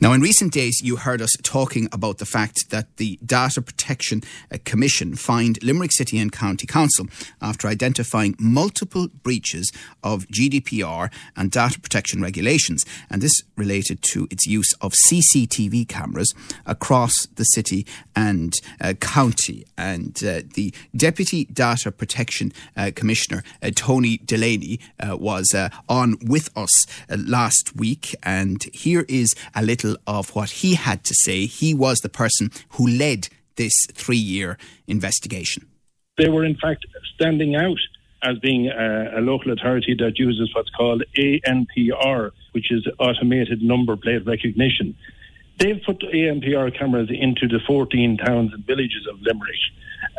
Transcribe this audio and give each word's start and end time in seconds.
Now, 0.00 0.12
in 0.12 0.20
recent 0.20 0.52
days, 0.52 0.80
you 0.80 0.94
heard 0.94 1.20
us 1.20 1.32
talking 1.42 1.88
about 1.90 2.18
the 2.18 2.24
fact 2.24 2.70
that 2.70 2.98
the 2.98 3.18
Data 3.26 3.60
Protection 3.60 4.22
uh, 4.52 4.58
Commission 4.64 5.16
fined 5.16 5.60
Limerick 5.60 5.90
City 5.90 6.20
and 6.20 6.30
County 6.30 6.68
Council 6.68 7.06
after 7.42 7.66
identifying 7.66 8.36
multiple 8.38 9.08
breaches 9.24 9.72
of 10.04 10.28
GDPR 10.28 11.12
and 11.36 11.50
data 11.50 11.80
protection 11.80 12.22
regulations. 12.22 12.84
And 13.10 13.20
this 13.20 13.42
related 13.56 14.00
to 14.12 14.28
its 14.30 14.46
use 14.46 14.72
of 14.80 14.92
CCTV 14.92 15.88
cameras 15.88 16.32
across 16.64 17.26
the 17.34 17.44
city 17.44 17.84
and 18.14 18.54
uh, 18.80 18.92
county. 19.00 19.66
And 19.76 20.16
uh, 20.24 20.42
the 20.54 20.72
Deputy 20.94 21.46
Data 21.46 21.90
Protection 21.90 22.52
uh, 22.76 22.92
Commissioner, 22.94 23.42
uh, 23.64 23.72
Tony 23.74 24.18
Delaney, 24.18 24.78
uh, 25.00 25.16
was 25.16 25.52
on 25.88 26.18
with 26.22 26.56
us 26.56 26.86
last 27.10 27.74
week. 27.74 28.14
And 28.22 28.62
here 28.72 29.04
is 29.08 29.34
a 29.56 29.62
little 29.62 29.87
little 29.88 30.02
of 30.06 30.34
what 30.34 30.50
he 30.50 30.74
had 30.74 31.04
to 31.04 31.14
say. 31.14 31.46
He 31.46 31.74
was 31.74 31.98
the 31.98 32.08
person 32.08 32.50
who 32.70 32.86
led 32.86 33.28
this 33.56 33.74
three 33.92 34.16
year 34.16 34.58
investigation. 34.86 35.66
They 36.16 36.28
were, 36.28 36.44
in 36.44 36.56
fact, 36.56 36.86
standing 37.14 37.54
out 37.54 37.78
as 38.22 38.38
being 38.38 38.68
a, 38.68 39.18
a, 39.18 39.20
local 39.20 39.52
authority 39.52 39.94
that 39.98 40.18
uses 40.18 40.52
what's 40.52 40.70
called 40.70 41.04
ANPR, 41.16 42.32
which 42.52 42.72
is 42.72 42.84
automated 42.98 43.62
number 43.62 43.96
plate 43.96 44.26
recognition. 44.26 44.96
They've 45.58 45.80
put 45.84 46.00
ANPR 46.00 46.76
cameras 46.76 47.10
into 47.10 47.46
the 47.46 47.60
14 47.66 48.16
towns 48.16 48.52
and 48.52 48.66
villages 48.66 49.06
of 49.08 49.20
Limerick. 49.22 49.56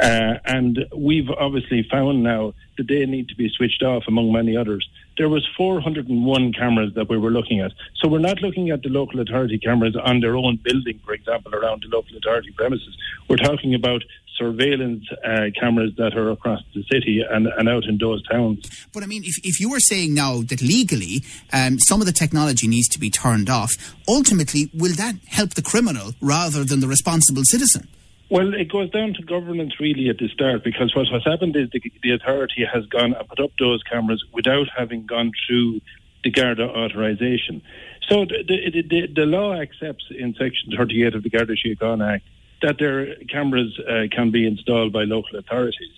Uh, 0.02 0.36
and 0.46 0.86
we've 0.96 1.30
obviously 1.30 1.86
found 1.90 2.24
now 2.24 2.54
that 2.78 2.88
they 2.88 3.06
need 3.06 3.28
to 3.30 3.36
be 3.36 3.50
switched 3.50 3.84
off, 3.84 4.04
among 4.08 4.32
many 4.32 4.56
others. 4.56 4.88
There 5.20 5.28
was 5.28 5.46
401 5.58 6.54
cameras 6.54 6.94
that 6.96 7.10
we 7.10 7.18
were 7.18 7.30
looking 7.30 7.60
at. 7.60 7.74
So 7.98 8.08
we're 8.08 8.20
not 8.20 8.42
looking 8.42 8.70
at 8.70 8.82
the 8.82 8.90
local 8.90 9.20
authority 9.20 9.60
cameras 9.60 9.98
on 10.02 10.22
their 10.22 10.38
own 10.38 10.60
building, 10.64 10.98
for 11.06 11.12
example, 11.12 11.54
around 11.54 11.84
the 11.84 11.96
local 11.96 12.16
authority 12.16 12.52
premises. 12.52 12.98
We're 13.28 13.36
talking 13.36 13.76
about 13.76 14.02
surveillance 14.38 15.04
uh, 15.26 15.48
cameras 15.60 15.92
that 15.98 16.16
are 16.16 16.32
across 16.32 16.62
the 16.74 16.84
city 16.90 17.22
and, 17.30 17.48
and 17.48 17.68
out 17.68 17.84
in 17.84 17.98
those 17.98 18.26
towns. 18.28 18.66
But 18.94 19.04
I 19.04 19.08
mean, 19.08 19.24
if, 19.26 19.36
if 19.44 19.60
you 19.60 19.70
were 19.70 19.82
saying 19.82 20.14
now 20.14 20.42
that 20.44 20.62
legally 20.62 21.22
um, 21.52 21.78
some 21.80 22.00
of 22.00 22.08
the 22.08 22.14
technology 22.14 22.70
needs 22.70 22.88
to 22.90 23.00
be 23.00 23.10
turned 23.10 23.50
off, 23.50 23.72
ultimately, 24.08 24.72
will 24.74 24.94
that 24.94 25.16
help 25.28 25.56
the 25.56 25.62
criminal 25.62 26.14
rather 26.22 26.64
than 26.64 26.80
the 26.80 26.88
responsible 26.88 27.44
citizen? 27.44 27.90
Well, 28.30 28.54
it 28.54 28.72
goes 28.72 28.92
down 28.92 29.16
to 29.16 29.24
governance 29.24 29.80
really 29.80 30.08
at 30.10 30.20
the 30.20 30.30
start 30.30 30.64
because 30.64 30.96
what 30.96 31.08
happened 31.26 31.56
is 31.56 31.70
the, 31.72 31.82
the 32.04 32.12
authority 32.12 32.64
has 32.72 32.86
gone 32.86 33.14
and 33.14 33.28
put 33.28 33.40
up 33.40 33.52
those 33.58 33.82
cameras 33.84 34.24
without 34.32 34.68
having 34.78 35.08
gone 35.08 35.32
through 35.48 35.82
the 36.24 36.30
Garda 36.30 36.64
authorisation. 36.70 37.64
So 38.08 38.26
the, 38.26 38.44
the, 38.48 38.82
the, 38.88 39.08
the, 39.08 39.26
law 39.26 39.60
accepts 39.60 40.06
in 40.12 40.36
Section 40.36 40.76
38 40.78 41.16
of 41.16 41.24
the 41.24 41.30
Garda 41.30 41.56
Síochána 41.56 42.16
Act 42.16 42.26
that 42.62 42.78
their 42.78 43.16
cameras 43.26 43.80
uh, 43.80 44.04
can 44.12 44.32
be 44.32 44.46
installed 44.46 44.92
by 44.94 45.06
local 45.06 45.40
authorities. 45.40 45.94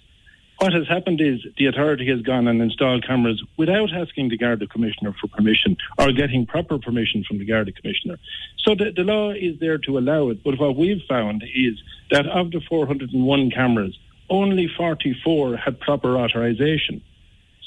What 0.62 0.74
has 0.74 0.88
happened 0.88 1.20
is 1.22 1.40
the 1.58 1.66
authority 1.66 2.08
has 2.12 2.22
gone 2.22 2.48
and 2.48 2.62
installed 2.62 3.04
cameras 3.08 3.42
without 3.58 3.92
asking 3.94 4.30
the 4.30 4.38
Garda 4.38 4.68
Commissioner 4.68 5.12
for 5.20 5.28
permission 5.28 5.76
or 5.98 6.12
getting 6.12 6.46
proper 6.46 6.78
permission 6.78 7.24
from 7.28 7.40
the 7.40 7.46
Garda 7.46 7.72
Commissioner. 7.72 8.20
So 8.60 8.76
the, 8.76 8.92
the 8.96 9.02
law 9.02 9.32
is 9.32 9.60
there 9.60 9.80
to 9.80 9.98
allow 9.98 10.30
it. 10.30 10.44
But 10.44 10.60
what 10.60 10.76
we've 10.76 11.02
found 11.10 11.44
is 11.56 11.82
that 12.12 12.28
of 12.28 12.52
the 12.52 12.62
401 12.70 13.50
cameras, 13.50 13.98
only 14.30 14.68
44 14.78 15.58
had 15.58 15.80
proper 15.80 16.16
authorisation. 16.16 17.02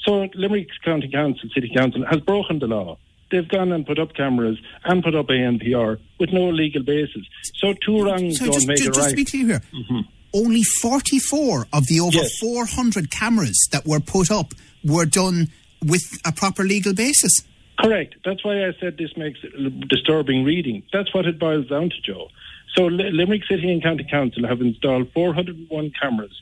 So 0.05 0.29
Limerick 0.33 0.69
County 0.85 1.09
Council, 1.09 1.49
City 1.53 1.73
Council, 1.75 2.05
has 2.09 2.21
broken 2.21 2.59
the 2.59 2.67
law. 2.67 2.97
They've 3.29 3.45
gone 3.45 3.73
and 3.73 3.85
put 3.85 3.99
up 3.99 4.13
cameras 4.13 4.57
and 4.85 5.03
put 5.03 5.15
up 5.15 5.27
ANPR 5.27 5.99
with 6.17 6.31
no 6.31 6.47
legal 6.47 6.83
basis. 6.83 7.23
So 7.55 7.73
two 7.73 8.05
wrongs 8.05 8.39
so 8.39 8.45
don't 8.45 8.53
just, 8.53 8.67
make 8.69 8.77
just, 8.77 8.87
it 8.87 8.95
right. 8.95 9.03
Just 9.03 9.09
to 9.09 9.15
be 9.17 9.25
clear 9.25 9.45
here, 9.47 9.61
mm-hmm 9.73 10.11
only 10.35 10.63
44 10.63 11.67
of 11.73 11.87
the 11.87 11.99
over 12.01 12.17
yes. 12.17 12.37
400 12.39 13.09
cameras 13.09 13.67
that 13.71 13.85
were 13.85 13.99
put 13.99 14.29
up 14.29 14.53
were 14.83 15.05
done 15.05 15.47
with 15.83 16.03
a 16.25 16.31
proper 16.31 16.63
legal 16.63 16.93
basis. 16.93 17.31
Correct. 17.79 18.15
That's 18.23 18.43
why 18.43 18.65
I 18.65 18.73
said 18.79 18.97
this 18.97 19.15
makes 19.17 19.39
disturbing 19.87 20.43
reading. 20.43 20.83
That's 20.93 21.13
what 21.13 21.25
it 21.25 21.39
boils 21.39 21.67
down 21.67 21.89
to, 21.89 22.01
Joe. 22.01 22.29
So 22.75 22.85
Limerick 22.85 23.45
City 23.45 23.71
and 23.71 23.81
County 23.81 24.05
Council 24.09 24.47
have 24.47 24.61
installed 24.61 25.11
401 25.13 25.91
cameras. 25.99 26.41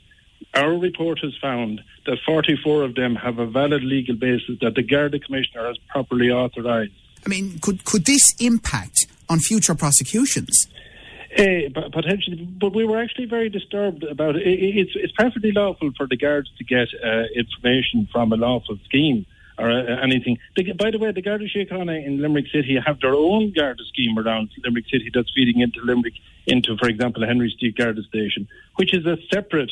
Our 0.54 0.78
report 0.78 1.20
has 1.20 1.36
found 1.42 1.82
that 2.06 2.18
44 2.26 2.84
of 2.84 2.96
them 2.96 3.16
have 3.16 3.40
a 3.40 3.46
valid 3.46 3.84
legal 3.84 4.16
basis 4.16 4.60
that 4.62 4.76
the 4.76 4.84
Garda 4.84 5.20
Commissioner 5.20 5.68
has 5.68 5.78
properly 5.90 6.30
authorised. 6.30 6.94
I 7.26 7.30
mean, 7.30 7.60
could 7.60 7.86
could 7.86 8.06
this 8.06 8.22
impact 8.40 9.08
on 9.30 9.40
future 9.40 9.76
prosecutions? 9.76 10.68
Uh, 11.36 11.90
potentially, 11.92 12.46
but 12.62 12.76
we 12.76 12.86
were 12.86 13.02
actually 13.02 13.26
very 13.26 13.50
disturbed 13.50 14.04
about 14.04 14.36
it. 14.36 14.44
It's, 14.46 14.92
it's 14.94 15.14
perfectly 15.14 15.52
lawful 15.52 15.90
for 15.98 16.06
the 16.06 16.16
guards 16.16 16.52
to 16.60 16.64
get 16.64 16.90
uh, 17.04 17.24
information 17.36 18.08
from 18.12 18.32
a 18.32 18.36
lawful 18.36 18.78
scheme 18.86 19.26
or 19.58 19.72
uh, 19.72 20.00
anything. 20.04 20.38
The, 20.56 20.74
by 20.74 20.92
the 20.92 21.00
way, 21.00 21.12
the 21.12 21.24
Garda 21.24 21.46
Síochána 21.46 22.06
in 22.06 22.22
Limerick 22.22 22.48
City 22.52 22.78
have 22.86 23.00
their 23.00 23.16
own 23.16 23.52
Garda 23.52 23.84
scheme 23.86 24.20
around 24.20 24.50
Limerick 24.64 24.86
City 24.92 25.10
that's 25.12 25.32
feeding 25.34 25.60
into 25.62 25.82
Limerick, 25.82 26.14
into, 26.46 26.78
for 26.78 26.88
example, 26.88 27.26
Henry 27.26 27.50
Street 27.50 27.76
Garda 27.76 28.04
Station, 28.04 28.48
which 28.76 28.94
is 28.94 29.04
a 29.08 29.18
separate, 29.34 29.72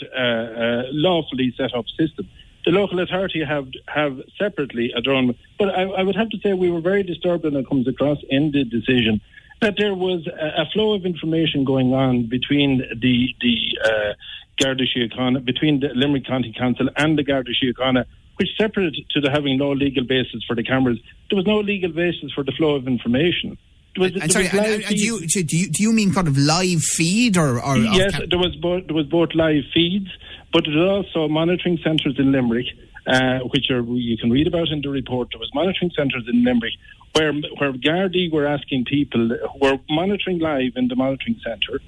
lawfully 0.92 1.54
set 1.56 1.76
up 1.76 1.86
system. 1.90 2.28
The 2.66 2.72
local 2.72 3.00
authority 3.00 3.44
have 3.44 3.70
have 3.88 4.22
separately 4.38 4.94
a 4.96 5.02
drone, 5.02 5.36
but 5.60 5.70
I, 5.70 5.84
I 5.84 6.04
would 6.04 6.16
have 6.16 6.30
to 6.30 6.40
say 6.40 6.54
we 6.54 6.72
were 6.72 6.82
very 6.82 7.04
disturbed 7.04 7.44
when 7.44 7.56
it 7.56 7.68
comes 7.68 7.88
across 7.88 8.20
in 8.30 8.52
the 8.52 8.64
decision 8.64 9.22
that 9.62 9.76
there 9.78 9.94
was 9.94 10.28
a, 10.28 10.66
flow 10.74 10.94
of 10.94 11.06
information 11.06 11.64
going 11.64 11.94
on 11.94 12.28
between 12.28 12.80
the 13.00 13.28
the 13.40 13.78
uh, 13.86 14.14
Garda 14.60 14.84
Síochána, 14.86 15.44
between 15.46 15.80
the 15.80 15.90
Limerick 15.94 16.26
County 16.26 16.54
Council 16.58 16.90
and 16.98 17.18
the 17.18 17.24
Garda 17.24 17.52
Síochána, 17.52 18.06
which 18.38 18.50
separate 18.60 18.96
to 19.12 19.22
the 19.22 19.30
having 19.30 19.58
no 19.58 19.72
legal 19.72 20.04
basis 20.04 20.44
for 20.48 20.56
the 20.56 20.64
cameras. 20.64 21.00
There 21.30 21.38
was 21.38 21.46
no 21.46 21.60
legal 21.60 21.92
basis 21.92 22.32
for 22.34 22.44
the 22.44 22.52
flow 22.52 22.76
of 22.76 22.88
information. 22.88 23.58
Was, 23.98 24.14
and, 24.16 24.32
sorry, 24.32 24.48
and, 24.48 24.86
do, 24.88 24.96
you, 24.96 25.28
do, 25.28 25.58
you, 25.58 25.70
do 25.70 25.84
you 25.84 25.92
mean 25.92 26.14
kind 26.14 26.28
of 26.28 26.38
live 26.38 26.82
feed 26.82 27.38
or, 27.38 27.62
or 27.62 27.78
yes? 27.78 28.14
There 28.30 28.40
was 28.40 28.56
both 28.56 28.88
there 28.88 28.96
was 28.96 29.06
both 29.08 29.36
live 29.36 29.64
feeds, 29.74 30.08
but 30.54 30.64
there 30.64 30.76
was 30.76 31.06
also 31.06 31.28
monitoring 31.28 31.78
centres 31.84 32.16
in 32.18 32.32
Limerick, 32.32 32.68
uh, 33.06 33.40
which 33.54 33.70
are 33.70 33.84
you 33.84 34.18
can 34.18 34.32
read 34.32 34.48
about 34.48 34.70
in 34.70 34.82
the 34.82 34.90
report. 34.90 35.28
There 35.32 35.40
was 35.40 35.52
monitoring 35.54 35.92
centres 35.96 36.24
in 36.32 36.44
Limerick 36.44 36.74
where 37.14 37.34
where 37.34 37.74
Gardaí 37.74 38.32
were 38.32 38.46
asking 38.46 38.86
people 38.86 39.30
who 39.30 39.60
were 39.60 39.78
monitoring 39.90 40.40
live 40.40 40.74
in 40.76 40.88
the 40.88 40.96
monitoring 40.96 41.40
centre 41.44 41.82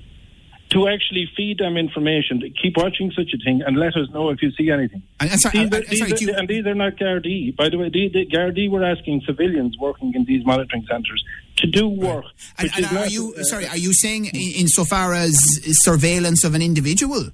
to 0.69 0.87
actually 0.87 1.29
feed 1.37 1.59
them 1.59 1.77
information. 1.77 2.41
Keep 2.61 2.77
watching 2.77 3.11
such 3.11 3.31
a 3.33 3.37
thing 3.43 3.61
and 3.65 3.77
let 3.77 3.95
us 3.95 4.09
know 4.09 4.29
if 4.29 4.41
you 4.41 4.51
see 4.51 4.71
anything. 4.71 5.03
And, 5.19 5.31
and, 5.31 5.39
sorry, 5.39 5.65
these, 5.65 5.67
are, 5.67 5.81
these 5.81 5.99
sorry, 5.99 6.11
are, 6.33 6.41
you... 6.41 6.47
these 6.47 6.65
are 6.65 6.73
not 6.73 6.95
Gardaí. 6.95 7.55
By 7.55 7.69
the 7.69 7.77
way, 7.77 7.89
the, 7.89 8.09
the 8.09 8.25
Gardaí 8.25 8.69
were 8.69 8.83
asking 8.83 9.21
civilians 9.25 9.77
working 9.77 10.13
in 10.15 10.25
these 10.25 10.43
monitoring 10.45 10.85
centres 10.89 11.23
to 11.57 11.67
do 11.67 11.87
work. 11.87 12.25
Right. 12.57 12.71
And, 12.75 12.85
and 12.85 12.85
are 12.87 12.93
not, 12.93 13.11
you 13.11 13.35
uh, 13.37 13.43
sorry? 13.43 13.67
Are 13.67 13.77
you 13.77 13.93
saying 13.93 14.25
insofar 14.33 15.13
as 15.13 15.37
surveillance 15.83 16.43
of 16.43 16.55
an 16.55 16.61
individual? 16.61 17.29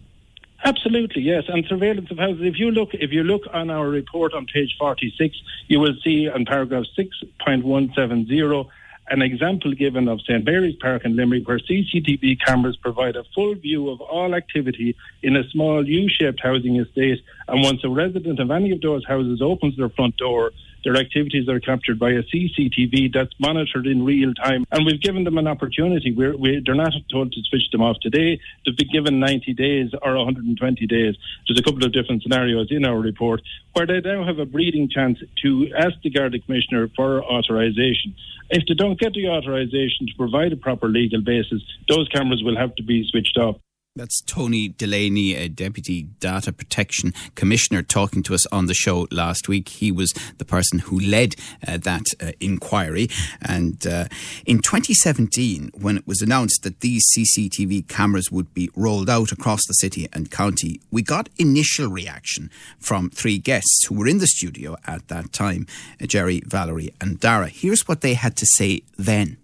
Absolutely, 0.64 1.22
yes. 1.22 1.46
And 1.48 1.66
surveillance 1.66 2.12
of 2.12 2.18
houses. 2.18 2.42
If 2.44 2.60
you 2.60 2.72
look, 2.72 2.90
if 2.94 3.12
you 3.12 3.24
look 3.24 3.44
on 3.54 3.70
our 3.70 3.88
report 3.88 4.34
on 4.34 4.46
page 4.46 4.76
forty-six, 4.78 5.42
you 5.68 5.80
will 5.80 5.96
see 6.04 6.28
on 6.30 6.46
paragraph 6.46 6.86
six 6.96 7.18
point 7.44 7.64
one 7.64 7.94
seven 7.96 8.28
zero 8.28 8.70
an 9.12 9.22
example 9.22 9.74
given 9.74 10.08
of 10.08 10.22
St 10.22 10.46
Mary's 10.46 10.76
Park 10.76 11.04
in 11.04 11.16
Limerick, 11.16 11.48
where 11.48 11.60
CCTV 11.60 12.40
cameras 12.46 12.78
provide 12.78 13.16
a 13.16 13.24
full 13.36 13.56
view 13.56 13.90
of 13.90 14.02
all 14.02 14.36
activity 14.36 14.96
in 15.24 15.36
a 15.36 15.50
small 15.50 15.88
U-shaped 15.88 16.40
housing 16.42 16.76
estate. 16.76 17.20
And 17.48 17.64
once 17.64 17.84
a 17.84 17.90
resident 17.90 18.40
of 18.40 18.52
any 18.52 18.72
of 18.72 18.82
those 18.82 19.06
houses 19.06 19.42
opens 19.42 19.78
their 19.78 19.90
front 19.90 20.18
door, 20.18 20.52
their 20.84 20.96
activities 20.96 21.48
are 21.50 21.60
captured 21.60 22.00
by 22.00 22.12
a 22.12 22.24
CCTV 22.24 23.14
that's 23.14 23.34
monitored 23.40 23.88
in 23.88 24.06
real 24.06 24.34
time. 24.34 24.66
And 24.72 24.86
we've 24.86 25.02
given 25.02 25.24
them 25.24 25.38
an 25.38 25.48
opportunity. 25.48 26.14
We're, 26.14 26.36
we, 26.36 26.62
they're 26.66 26.76
not 26.76 26.94
told 27.12 27.32
to 27.34 27.42
switch 27.44 27.70
them 27.72 27.82
off 27.82 27.98
today. 28.02 28.40
They've 28.66 28.76
been 28.76 28.92
given 28.92 29.20
90 29.20 29.54
days 29.54 29.92
or 30.02 30.16
120 30.16 30.88
days. 30.88 31.16
There's 31.48 31.60
a 31.60 31.64
couple 31.64 31.84
of 31.84 31.94
different 31.94 32.24
scenarios 32.24 32.68
in 32.72 32.86
our 32.86 32.98
report 32.98 33.42
where 33.74 33.86
they 33.86 34.02
now 34.02 34.26
have 34.26 34.40
a 34.40 34.46
breathing 34.46 34.90
chance 34.90 35.20
to 35.44 35.72
ask 35.78 35.94
the 36.04 36.10
Garda 36.10 36.40
Commissioner 36.40 36.90
for 36.96 37.24
authorisation. 37.24 38.16
If 38.50 38.66
they 38.68 38.74
don't 38.74 39.00
get 39.00 39.14
the 39.14 39.30
authorisation 39.30 40.08
to 40.08 40.14
provide 40.18 40.54
a 40.54 40.58
proper 40.58 40.88
legal 40.88 41.22
basis, 41.22 41.62
those 41.88 42.08
cameras 42.10 42.42
will 42.44 42.58
have 42.58 42.76
to 42.76 42.84
be 42.84 43.08
switched 43.10 43.38
off. 43.38 43.58
That's 44.00 44.22
Tony 44.22 44.70
Delaney, 44.70 45.36
a 45.36 45.50
Deputy 45.50 46.04
Data 46.22 46.54
Protection 46.54 47.14
Commissioner, 47.36 47.82
talking 47.84 48.24
to 48.24 48.34
us 48.34 48.46
on 48.46 48.68
the 48.68 48.74
show 48.74 49.10
last 49.12 49.50
week. 49.50 49.68
He 49.68 49.92
was 49.92 50.14
the 50.38 50.46
person 50.46 50.80
who 50.80 50.98
led 50.98 51.36
uh, 51.68 51.80
that 51.80 52.06
uh, 52.22 52.32
inquiry. 52.40 53.10
And 53.42 53.86
uh, 53.86 54.06
in 54.46 54.60
2017, 54.60 55.72
when 55.78 55.98
it 55.98 56.08
was 56.08 56.22
announced 56.22 56.64
that 56.64 56.80
these 56.80 57.04
CCTV 57.14 57.90
cameras 57.90 58.32
would 58.32 58.54
be 58.54 58.70
rolled 58.74 59.10
out 59.10 59.34
across 59.34 59.68
the 59.68 59.74
city 59.74 60.08
and 60.14 60.32
county, 60.32 60.80
we 60.92 61.02
got 61.02 61.28
initial 61.38 61.90
reaction 61.90 62.50
from 62.80 63.10
three 63.10 63.38
guests 63.38 63.86
who 63.88 63.96
were 63.96 64.08
in 64.08 64.20
the 64.20 64.28
studio 64.28 64.78
at 64.88 65.10
that 65.10 65.34
time 65.34 65.68
Jerry, 66.04 66.42
Valerie, 66.46 66.94
and 67.02 67.20
Dara. 67.20 67.50
Here's 67.50 67.86
what 67.86 68.00
they 68.00 68.14
had 68.14 68.38
to 68.38 68.46
say 68.46 68.84
then. 68.98 69.36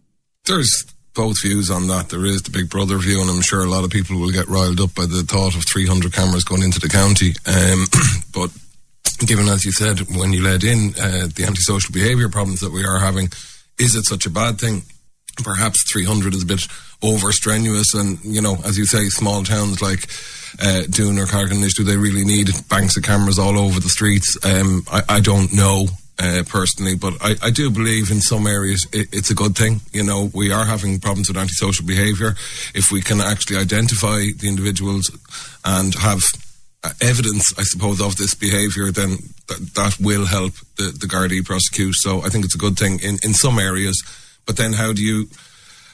There's 0.46 0.95
both 1.16 1.42
views 1.42 1.72
on 1.72 1.88
that. 1.88 2.10
There 2.10 2.26
is 2.26 2.44
the 2.44 2.52
Big 2.52 2.70
Brother 2.70 2.98
view, 2.98 3.22
and 3.22 3.30
I'm 3.30 3.42
sure 3.42 3.64
a 3.64 3.70
lot 3.70 3.84
of 3.84 3.90
people 3.90 4.20
will 4.20 4.32
get 4.32 4.48
riled 4.48 4.80
up 4.80 4.94
by 4.94 5.06
the 5.06 5.24
thought 5.24 5.56
of 5.56 5.64
300 5.72 6.14
cameras 6.14 6.44
going 6.44 6.62
into 6.62 6.80
the 6.80 6.90
county. 6.90 7.34
Um, 7.48 7.88
but 8.34 8.52
given, 9.26 9.48
as 9.48 9.66
you 9.66 9.72
said, 9.72 10.00
when 10.16 10.34
you 10.34 10.44
led 10.44 10.64
in 10.64 10.94
uh, 11.00 11.28
the 11.34 11.46
antisocial 11.48 11.94
behaviour 11.94 12.30
problems 12.30 12.60
that 12.60 12.72
we 12.72 12.86
are 12.86 13.00
having, 13.00 13.30
is 13.80 13.96
it 13.96 14.06
such 14.06 14.26
a 14.26 14.30
bad 14.30 14.60
thing? 14.60 14.84
Perhaps 15.44 15.92
300 15.92 16.34
is 16.34 16.44
a 16.44 16.46
bit 16.46 16.68
over 17.02 17.32
strenuous, 17.32 17.94
and 17.94 18.24
you 18.24 18.42
know, 18.42 18.58
as 18.64 18.78
you 18.78 18.86
say, 18.86 19.08
small 19.08 19.44
towns 19.44 19.82
like 19.82 20.08
uh, 20.62 20.84
Doon 20.90 21.20
or 21.20 21.26
Carricknash, 21.26 21.74
do 21.74 21.84
they 21.84 21.98
really 21.98 22.24
need 22.24 22.50
banks 22.70 22.96
of 22.96 23.04
cameras 23.04 23.40
all 23.40 23.58
over 23.58 23.80
the 23.80 23.90
streets? 23.90 24.38
Um, 24.46 24.84
I, 24.92 25.02
I 25.10 25.20
don't 25.20 25.54
know 25.54 25.88
uh, 26.20 26.44
personally, 26.48 26.96
but 26.96 27.14
I, 27.22 27.36
I, 27.44 27.50
do 27.50 27.70
believe 27.70 28.10
in 28.10 28.22
some 28.22 28.48
areas 28.48 28.88
it, 28.94 29.10
it's 29.12 29.32
a 29.32 29.36
good 29.36 29.56
thing. 29.56 29.82
You 29.92 30.04
know, 30.04 30.30
we 30.34 30.52
are 30.52 30.66
having 30.66 31.00
problems 31.00 31.28
with 31.28 31.38
antisocial 31.38 31.86
behaviour. 31.86 32.36
If 32.74 32.92
we 32.92 33.02
can 33.02 33.20
actually 33.20 33.58
identify 33.58 34.20
the 34.38 34.48
individuals 34.48 35.12
and 35.66 35.94
have 35.96 36.24
uh, 36.84 36.92
evidence, 37.02 37.54
I 37.58 37.64
suppose, 37.64 38.00
of 38.00 38.16
this 38.16 38.34
behaviour, 38.34 38.92
then 38.92 39.18
th- 39.48 39.60
that 39.74 39.98
will 40.00 40.26
help 40.26 40.54
the, 40.78 40.96
the 40.98 41.08
Gardaí 41.08 41.44
prosecute. 41.44 41.96
So 41.96 42.22
I 42.22 42.30
think 42.30 42.46
it's 42.46 42.56
a 42.56 42.60
good 42.60 42.78
thing 42.78 43.00
in, 43.02 43.18
in 43.24 43.34
some 43.34 43.60
areas. 43.60 44.02
But 44.46 44.58
then 44.58 44.74
how 44.74 44.94
do 44.94 45.02
you 45.02 45.28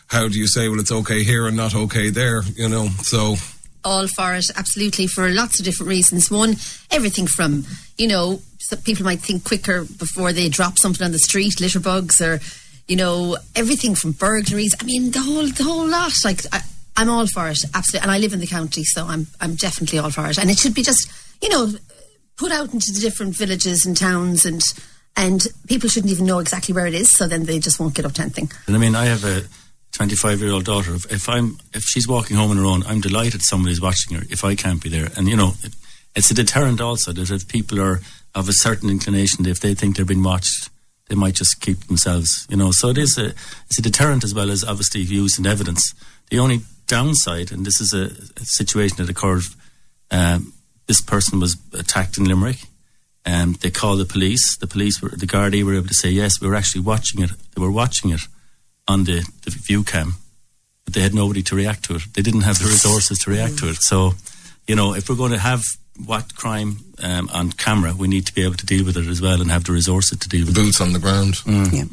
how 0.08 0.28
do 0.28 0.38
you 0.38 0.46
say, 0.46 0.68
well, 0.68 0.82
it's 0.82 0.92
okay 0.92 1.24
here 1.24 1.48
and 1.48 1.56
not 1.56 1.74
okay 1.74 2.10
there? 2.10 2.44
You 2.56 2.68
know, 2.68 2.90
so 3.02 3.36
all 3.84 4.08
for 4.08 4.36
it, 4.36 4.46
absolutely, 4.56 5.08
for 5.08 5.30
lots 5.30 5.60
of 5.60 5.66
different 5.66 5.90
reasons. 5.90 6.30
One, 6.30 6.56
everything 6.90 7.28
from, 7.28 7.66
you 7.98 8.08
know, 8.08 8.42
people 8.84 9.04
might 9.04 9.20
think 9.20 9.44
quicker 9.44 9.84
before 9.84 10.32
they 10.34 10.50
drop 10.50 10.78
something 10.78 11.04
on 11.04 11.12
the 11.12 11.20
street, 11.20 11.60
litter 11.60 11.80
bugs, 11.80 12.22
or, 12.22 12.40
you 12.88 12.96
know, 12.96 13.38
everything 13.56 13.96
from 13.96 14.12
burglaries. 14.12 14.76
I 14.80 14.84
mean, 14.84 15.12
the 15.12 15.22
whole, 15.22 15.48
the 15.48 15.64
whole 15.64 15.88
lot. 15.88 16.14
Like, 16.24 16.42
I, 16.52 16.62
I'm 16.98 17.10
all 17.10 17.28
for 17.28 17.48
it, 17.50 17.60
absolutely. 17.74 18.04
And 18.04 18.12
I 18.12 18.20
live 18.20 18.34
in 18.34 18.40
the 18.40 18.48
county, 18.48 18.84
so 18.84 19.06
I'm, 19.06 19.28
I'm 19.40 19.56
definitely 19.56 20.00
all 20.00 20.12
for 20.12 20.28
it. 20.28 20.38
And 20.38 20.50
it 20.50 20.58
should 20.58 20.76
be 20.76 20.84
just, 20.84 21.12
you 21.42 21.50
know, 21.50 21.74
put 22.38 22.52
out 22.52 22.74
into 22.74 22.92
the 22.92 23.00
different 23.00 23.36
villages 23.38 23.86
and 23.86 23.96
towns 23.96 24.46
and, 24.46 24.62
and 25.18 25.46
people 25.68 25.90
shouldn't 25.90 26.12
even 26.12 26.26
know 26.26 26.40
exactly 26.40 26.74
where 26.74 26.88
it 26.88 26.94
is, 26.94 27.16
so 27.18 27.28
then 27.28 27.44
they 27.44 27.60
just 27.60 27.80
won't 27.80 27.94
get 27.94 28.06
up 28.06 28.14
to 28.14 28.22
anything. 28.22 28.52
And 28.68 28.76
I 28.76 28.80
mean, 28.80 28.96
I 28.96 29.06
have 29.06 29.24
a 29.26 29.44
25 29.94 30.42
year 30.42 30.52
old 30.52 30.66
daughter, 30.66 30.96
if, 30.96 31.12
if, 31.12 31.30
I'm 31.30 31.58
if 31.74 31.84
she's 31.84 32.08
walking 32.08 32.38
home 32.38 32.52
on 32.52 32.58
her 32.58 32.66
own, 32.66 32.84
I'm 32.84 33.02
delighted 33.02 33.42
somebody's 33.42 33.82
watching 33.82 34.18
her. 34.18 34.24
If 34.30 34.44
I 34.44 34.56
can't 34.56 34.82
be 34.82 34.90
there, 34.90 35.10
and 35.18 35.28
you 35.28 35.36
know, 35.36 35.54
it, 35.64 35.74
it's 36.16 36.32
a 36.32 36.34
deterrent 36.34 36.82
also 36.82 37.12
that 37.12 37.30
if 37.30 37.48
people 37.48 37.80
are 37.82 38.02
of 38.34 38.48
a 38.48 38.54
certain 38.54 38.90
inclination, 38.90 39.46
if 39.46 39.60
they 39.60 39.74
think 39.74 39.96
they're 39.96 40.06
being 40.06 40.24
watched, 40.24 40.70
they 41.10 41.16
might 41.16 41.36
just 41.36 41.60
keep 41.62 41.88
themselves. 41.88 42.48
You 42.50 42.58
know, 42.58 42.72
so 42.72 42.90
it 42.90 42.98
is 42.98 43.18
a 43.18 43.28
it's 43.66 43.80
a 43.80 43.82
deterrent 43.82 44.24
as 44.24 44.34
well 44.34 44.50
as 44.50 44.64
obviously 44.64 45.02
use 45.02 45.38
and 45.38 45.48
evidence. 45.48 45.94
The 46.30 46.40
only 46.40 46.62
downside, 46.88 47.52
and 47.52 47.66
this 47.66 47.82
is 47.82 47.94
a, 47.94 48.06
a 48.42 48.46
situation 48.46 48.98
that 48.98 49.10
occurred. 49.10 49.44
Um, 50.10 50.54
this 50.88 51.02
person 51.02 51.40
was 51.40 51.56
attacked 51.74 52.18
in 52.18 52.26
Limerick. 52.26 52.66
and 53.26 53.56
um, 53.56 53.58
they 53.62 53.72
called 53.72 54.00
the 54.00 54.06
police. 54.06 54.58
The 54.58 54.68
police 54.68 55.02
were 55.02 55.10
the 55.10 55.28
Gardaí 55.28 55.64
were 55.64 55.76
able 55.76 55.88
to 55.88 55.94
say 55.94 56.10
yes, 56.10 56.42
we 56.42 56.48
were 56.48 56.56
actually 56.56 56.82
watching 56.82 57.22
it. 57.22 57.32
They 57.56 57.62
were 57.62 57.72
watching 57.72 58.12
it 58.12 58.22
on 58.92 59.06
the, 59.06 59.24
the 59.44 59.52
view 59.52 59.84
cam, 59.84 60.16
but 60.86 60.94
they 60.94 61.02
had 61.02 61.14
nobody 61.14 61.42
to 61.44 61.56
react 61.56 61.84
to 61.86 61.96
it. 61.96 62.04
They 62.14 62.22
didn't 62.22 62.42
have 62.42 62.60
the 62.60 62.66
resources 62.66 63.20
to 63.20 63.32
react 63.32 63.58
to 63.60 63.70
it. 63.70 63.78
So, 63.80 64.12
you 64.68 64.76
know, 64.76 64.94
if 64.94 65.10
we're 65.10 65.16
going 65.16 65.32
to 65.32 65.40
have 65.40 65.64
what 66.06 66.36
crime 66.36 66.78
um, 67.02 67.30
on 67.34 67.52
camera, 67.52 67.94
we 67.94 68.08
need 68.08 68.26
to 68.28 68.34
be 68.34 68.44
able 68.44 68.56
to 68.56 68.66
deal 68.66 68.86
with 68.86 68.98
it 68.98 69.08
as 69.08 69.22
well 69.22 69.42
and 69.42 69.50
have 69.52 69.64
the 69.64 69.72
resources 69.72 70.20
to 70.20 70.30
deal 70.30 70.46
with 70.46 70.56
Boots 70.56 70.60
it. 70.60 70.64
Boots 70.68 70.82
on 70.82 70.94
the 70.94 71.00
ground. 71.00 71.36
Mm. 71.46 71.74
Yeah 71.74 71.86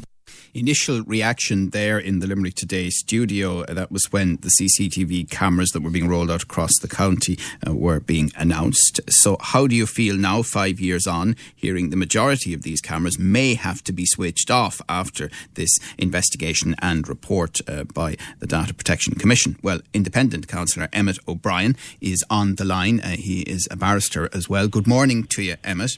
initial 0.53 1.03
reaction 1.03 1.69
there 1.71 1.99
in 1.99 2.19
the 2.19 2.27
Limerick 2.27 2.55
Today 2.55 2.89
studio. 2.89 3.61
Uh, 3.61 3.73
that 3.73 3.91
was 3.91 4.11
when 4.11 4.37
the 4.37 4.49
CCTV 4.49 5.29
cameras 5.29 5.69
that 5.71 5.81
were 5.81 5.89
being 5.89 6.07
rolled 6.07 6.31
out 6.31 6.43
across 6.43 6.71
the 6.81 6.87
county 6.87 7.37
uh, 7.67 7.73
were 7.73 7.99
being 7.99 8.31
announced. 8.35 8.99
So, 9.09 9.37
how 9.39 9.67
do 9.67 9.75
you 9.75 9.85
feel 9.85 10.15
now, 10.15 10.41
five 10.41 10.79
years 10.79 11.07
on, 11.07 11.35
hearing 11.55 11.89
the 11.89 11.97
majority 11.97 12.53
of 12.53 12.63
these 12.63 12.81
cameras 12.81 13.19
may 13.19 13.55
have 13.55 13.83
to 13.83 13.93
be 13.93 14.05
switched 14.05 14.51
off 14.51 14.81
after 14.89 15.29
this 15.55 15.77
investigation 15.97 16.75
and 16.81 17.07
report 17.07 17.59
uh, 17.67 17.83
by 17.83 18.17
the 18.39 18.47
Data 18.47 18.73
Protection 18.73 19.15
Commission? 19.15 19.57
Well, 19.61 19.79
independent 19.93 20.47
councillor 20.47 20.89
Emmett 20.93 21.19
O'Brien 21.27 21.75
is 22.01 22.23
on 22.29 22.55
the 22.55 22.65
line. 22.65 22.99
Uh, 22.99 23.09
he 23.09 23.41
is 23.41 23.67
a 23.71 23.75
barrister 23.75 24.29
as 24.33 24.49
well. 24.49 24.67
Good 24.67 24.87
morning 24.87 25.23
to 25.25 25.41
you, 25.41 25.55
Emmett. 25.63 25.97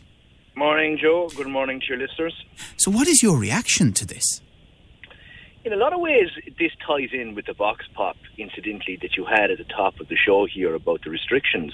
Morning, 0.55 0.97
Joe. 1.01 1.29
Good 1.33 1.47
morning 1.47 1.79
to 1.79 1.85
your 1.87 1.97
listeners. 1.97 2.33
So, 2.75 2.91
what 2.91 3.07
is 3.07 3.23
your 3.23 3.37
reaction 3.37 3.93
to 3.93 4.05
this? 4.05 4.41
In 5.63 5.71
a 5.71 5.77
lot 5.77 5.93
of 5.93 6.01
ways, 6.01 6.27
this 6.59 6.71
ties 6.85 7.09
in 7.13 7.35
with 7.35 7.45
the 7.45 7.53
vox 7.53 7.85
pop, 7.93 8.17
incidentally, 8.37 8.97
that 9.01 9.15
you 9.15 9.25
had 9.25 9.49
at 9.49 9.59
the 9.59 9.63
top 9.63 10.01
of 10.01 10.09
the 10.09 10.17
show 10.17 10.45
here 10.45 10.75
about 10.75 11.03
the 11.05 11.09
restrictions. 11.09 11.73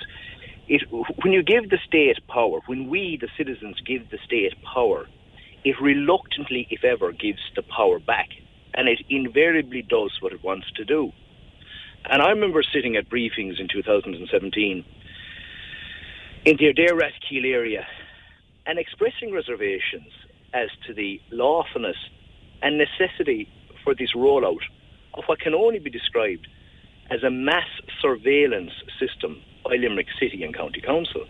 It, 0.67 0.83
when 0.91 1.33
you 1.33 1.41
give 1.41 1.71
the 1.71 1.79
state 1.87 2.19
power, 2.27 2.59
when 2.67 2.87
we, 2.87 3.17
the 3.19 3.29
citizens, 3.35 3.77
give 3.83 4.11
the 4.11 4.19
state 4.23 4.53
power, 4.61 5.07
it 5.63 5.81
reluctantly, 5.81 6.67
if 6.69 6.83
ever, 6.83 7.11
gives 7.11 7.39
the 7.55 7.63
power 7.63 7.97
back. 7.97 8.29
And 8.75 8.87
it 8.87 8.99
invariably 9.09 9.81
does 9.81 10.11
what 10.19 10.33
it 10.33 10.43
wants 10.43 10.69
to 10.75 10.85
do. 10.85 11.11
And 12.05 12.21
I 12.21 12.29
remember 12.29 12.61
sitting 12.61 12.95
at 12.95 13.09
briefings 13.09 13.59
in 13.59 13.69
2017 13.69 14.85
in 16.45 16.57
the 16.57 16.65
Adare 16.71 16.91
Rathkeale 16.91 17.51
area 17.51 17.87
and 18.67 18.77
expressing 18.77 19.33
reservations 19.33 20.11
as 20.53 20.67
to 20.85 20.93
the 20.93 21.21
lawfulness 21.31 21.95
and 22.61 22.77
necessity 22.77 23.49
for 23.83 23.95
this 23.95 24.13
rollout 24.13 24.61
of 25.13 25.23
what 25.25 25.39
can 25.39 25.53
only 25.53 25.79
be 25.79 25.89
described 25.89 26.47
as 27.09 27.23
a 27.23 27.29
mass 27.29 27.67
surveillance 28.01 28.73
system 28.99 29.41
by 29.63 29.75
Limerick 29.75 30.07
City 30.19 30.43
and 30.43 30.53
County 30.55 30.81
Council. 30.81 31.25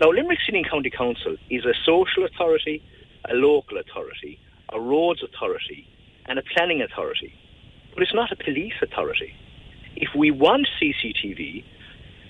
Now, 0.00 0.10
Limerick 0.10 0.40
City 0.44 0.58
and 0.58 0.68
County 0.68 0.90
Council 0.90 1.36
is 1.48 1.64
a 1.64 1.74
social 1.86 2.24
authority, 2.24 2.82
a 3.30 3.34
local 3.34 3.78
authority, 3.78 4.40
a 4.72 4.80
roads 4.80 5.22
authority, 5.22 5.86
and 6.26 6.38
a 6.38 6.42
planning 6.54 6.82
authority, 6.82 7.32
but 7.94 8.02
it's 8.02 8.14
not 8.14 8.32
a 8.32 8.36
police 8.36 8.74
authority. 8.82 9.32
If 9.96 10.10
we 10.16 10.30
want 10.30 10.66
CCTV, 10.80 11.64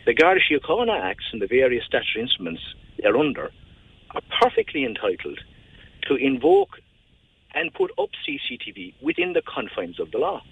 the 0.06 0.14
Garda 0.14 0.40
Síochána 0.40 1.00
Acts 1.00 1.24
and 1.32 1.40
the 1.40 1.46
various 1.46 1.84
statutory 1.86 2.22
instruments 2.22 2.62
they're 2.98 3.17
under 3.17 3.50
are 4.15 4.22
perfectly 4.41 4.84
entitled 4.84 5.38
to 6.08 6.17
invoke 6.17 6.79
and 7.55 7.72
put 7.74 7.91
up 7.98 8.10
CCTV 8.27 8.94
within 9.03 9.32
the 9.32 9.43
confines 9.43 9.98
of 10.00 10.10
the 10.10 10.19
law. 10.19 10.43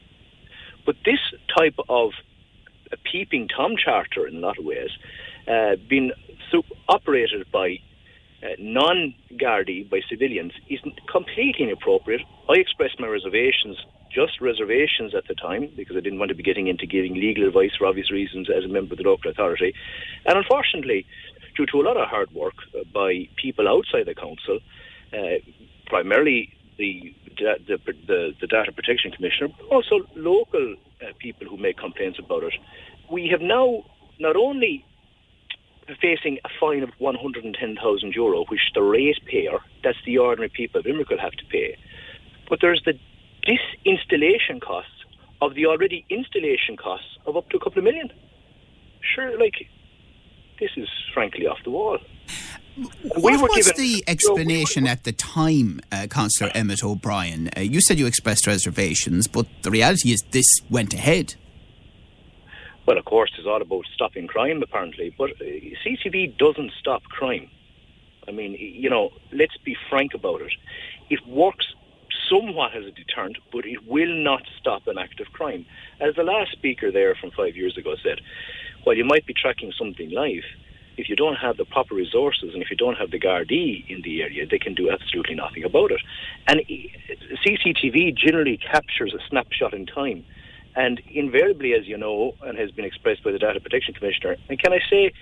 But 0.84 0.96
this 1.04 1.20
type 1.56 1.74
of 1.88 2.12
peeping 3.10 3.48
Tom 3.48 3.74
charter, 3.76 4.26
in 4.26 4.36
a 4.36 4.40
lot 4.40 4.58
of 4.58 4.64
ways, 4.64 4.90
uh, 5.48 5.76
being 5.88 6.12
operated 6.88 7.50
by 7.52 7.78
uh, 8.42 8.48
non 8.58 9.14
Gardaí, 9.34 9.88
by 9.88 10.00
civilians, 10.08 10.52
is 10.68 10.80
completely 11.10 11.64
inappropriate. 11.64 12.22
I 12.48 12.54
expressed 12.54 13.00
my 13.00 13.08
reservations, 13.08 13.76
just 14.12 14.40
reservations 14.40 15.14
at 15.14 15.26
the 15.28 15.34
time, 15.34 15.70
because 15.76 15.96
I 15.96 16.00
didn't 16.00 16.18
want 16.18 16.28
to 16.30 16.34
be 16.34 16.42
getting 16.42 16.68
into 16.68 16.86
giving 16.86 17.14
legal 17.14 17.46
advice 17.46 17.72
for 17.76 17.86
obvious 17.86 18.10
reasons 18.10 18.48
as 18.50 18.64
a 18.64 18.68
member 18.68 18.94
of 18.94 18.98
the 18.98 19.04
local 19.04 19.30
authority. 19.30 19.74
And 20.24 20.38
unfortunately, 20.38 21.06
due 21.56 21.66
to 21.66 21.80
a 21.80 21.82
lot 21.82 21.96
of 21.96 22.08
hard 22.08 22.30
work 22.32 22.54
uh, 22.74 22.84
by 22.92 23.28
people 23.36 23.68
outside 23.68 24.06
the 24.06 24.14
council, 24.14 24.58
uh, 25.12 25.38
primarily 25.86 26.52
the, 26.78 27.14
the, 27.38 27.78
the, 28.06 28.34
the, 28.40 28.46
Data 28.46 28.72
Protection 28.72 29.10
Commissioner, 29.10 29.48
but 29.58 29.74
also 29.74 30.06
local 30.14 30.76
uh, 31.02 31.12
people 31.18 31.46
who 31.46 31.56
make 31.56 31.78
complaints 31.78 32.18
about 32.18 32.42
it, 32.42 32.52
we 33.10 33.28
have 33.28 33.40
now 33.40 33.84
not 34.18 34.36
only 34.36 34.84
facing 36.00 36.38
a 36.44 36.48
fine 36.60 36.82
of 36.82 36.90
110,000 36.98 38.12
euro, 38.14 38.44
which 38.46 38.60
the 38.74 38.82
ratepayer, 38.82 39.58
that's 39.84 39.98
the 40.04 40.18
ordinary 40.18 40.48
people 40.48 40.80
of 40.80 40.86
Limerick, 40.86 41.08
will 41.10 41.18
have 41.18 41.32
to 41.32 41.44
pay, 41.46 41.76
but 42.48 42.58
there's 42.60 42.82
the 42.84 42.94
disinstallation 43.46 44.60
costs 44.60 44.90
of 45.40 45.54
the 45.54 45.66
already 45.66 46.04
installation 46.10 46.76
costs 46.76 47.18
of 47.26 47.36
up 47.36 47.48
to 47.50 47.56
a 47.56 47.60
couple 47.60 47.78
of 47.78 47.84
million. 47.84 48.10
Sure, 49.14 49.38
like 49.38 49.68
this 50.58 50.70
is 50.76 50.88
frankly 51.12 51.46
off 51.46 51.58
the 51.64 51.70
wall. 51.70 51.98
What 53.02 53.32
we 53.32 53.36
was 53.38 53.72
given, 53.72 53.82
the 53.82 54.04
explanation 54.06 54.84
we 54.84 54.90
at 54.90 55.04
the 55.04 55.12
time, 55.12 55.80
uh, 55.90 56.06
Councillor 56.10 56.50
Emmett 56.54 56.84
O'Brien? 56.84 57.48
Uh, 57.56 57.60
you 57.60 57.80
said 57.80 57.98
you 57.98 58.06
expressed 58.06 58.46
reservations, 58.46 59.26
but 59.26 59.46
the 59.62 59.70
reality 59.70 60.12
is 60.12 60.22
this 60.30 60.46
went 60.68 60.92
ahead. 60.92 61.36
well, 62.86 62.98
of 62.98 63.04
course, 63.06 63.32
it's 63.38 63.46
all 63.46 63.62
about 63.62 63.84
stopping 63.94 64.26
crime, 64.26 64.62
apparently, 64.62 65.14
but 65.16 65.30
uh, 65.30 65.44
CCTV 65.44 66.36
doesn't 66.36 66.72
stop 66.78 67.02
crime. 67.04 67.50
I 68.28 68.32
mean, 68.32 68.56
you 68.58 68.90
know, 68.90 69.10
let's 69.32 69.56
be 69.64 69.76
frank 69.88 70.12
about 70.12 70.42
it. 70.42 70.52
It 71.08 71.26
works 71.26 71.66
somewhat 72.28 72.74
as 72.74 72.84
a 72.84 72.90
deterrent, 72.90 73.38
but 73.52 73.64
it 73.64 73.86
will 73.86 74.14
not 74.14 74.42
stop 74.58 74.86
an 74.86 74.98
act 74.98 75.20
of 75.20 75.28
crime. 75.32 75.64
As 76.00 76.14
the 76.16 76.24
last 76.24 76.52
speaker 76.52 76.90
there 76.90 77.14
from 77.14 77.30
five 77.30 77.56
years 77.56 77.76
ago 77.78 77.94
said, 78.02 78.20
while 78.86 78.96
you 78.96 79.04
might 79.04 79.26
be 79.26 79.34
tracking 79.34 79.72
something 79.76 80.10
live, 80.10 80.44
if 80.96 81.08
you 81.08 81.16
don't 81.16 81.34
have 81.34 81.56
the 81.56 81.64
proper 81.64 81.92
resources 81.92 82.54
and 82.54 82.62
if 82.62 82.70
you 82.70 82.76
don't 82.76 82.94
have 82.94 83.10
the 83.10 83.18
Gardaí 83.18 83.84
in 83.90 84.00
the 84.02 84.22
area, 84.22 84.46
they 84.46 84.60
can 84.60 84.74
do 84.74 84.92
absolutely 84.92 85.34
nothing 85.34 85.64
about 85.64 85.90
it. 85.90 86.00
And 86.46 86.60
CCTV 87.44 88.16
generally 88.16 88.58
captures 88.58 89.12
a 89.12 89.18
snapshot 89.28 89.74
in 89.74 89.86
time. 89.86 90.24
And 90.76 91.02
invariably, 91.10 91.74
as 91.74 91.88
you 91.88 91.98
know, 91.98 92.36
and 92.42 92.56
has 92.56 92.70
been 92.70 92.84
expressed 92.84 93.24
by 93.24 93.32
the 93.32 93.40
Data 93.40 93.58
Protection 93.58 93.92
Commissioner, 93.92 94.36
and 94.48 94.56
can 94.56 94.72
I 94.72 94.78
say, 94.88 95.12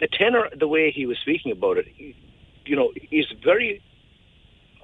the 0.00 0.08
tenor, 0.08 0.50
the 0.54 0.68
way 0.68 0.90
he 0.90 1.06
was 1.06 1.16
speaking 1.22 1.52
about 1.52 1.78
it, 1.78 1.86
you 2.66 2.76
know, 2.76 2.92
is 3.10 3.24
very 3.42 3.80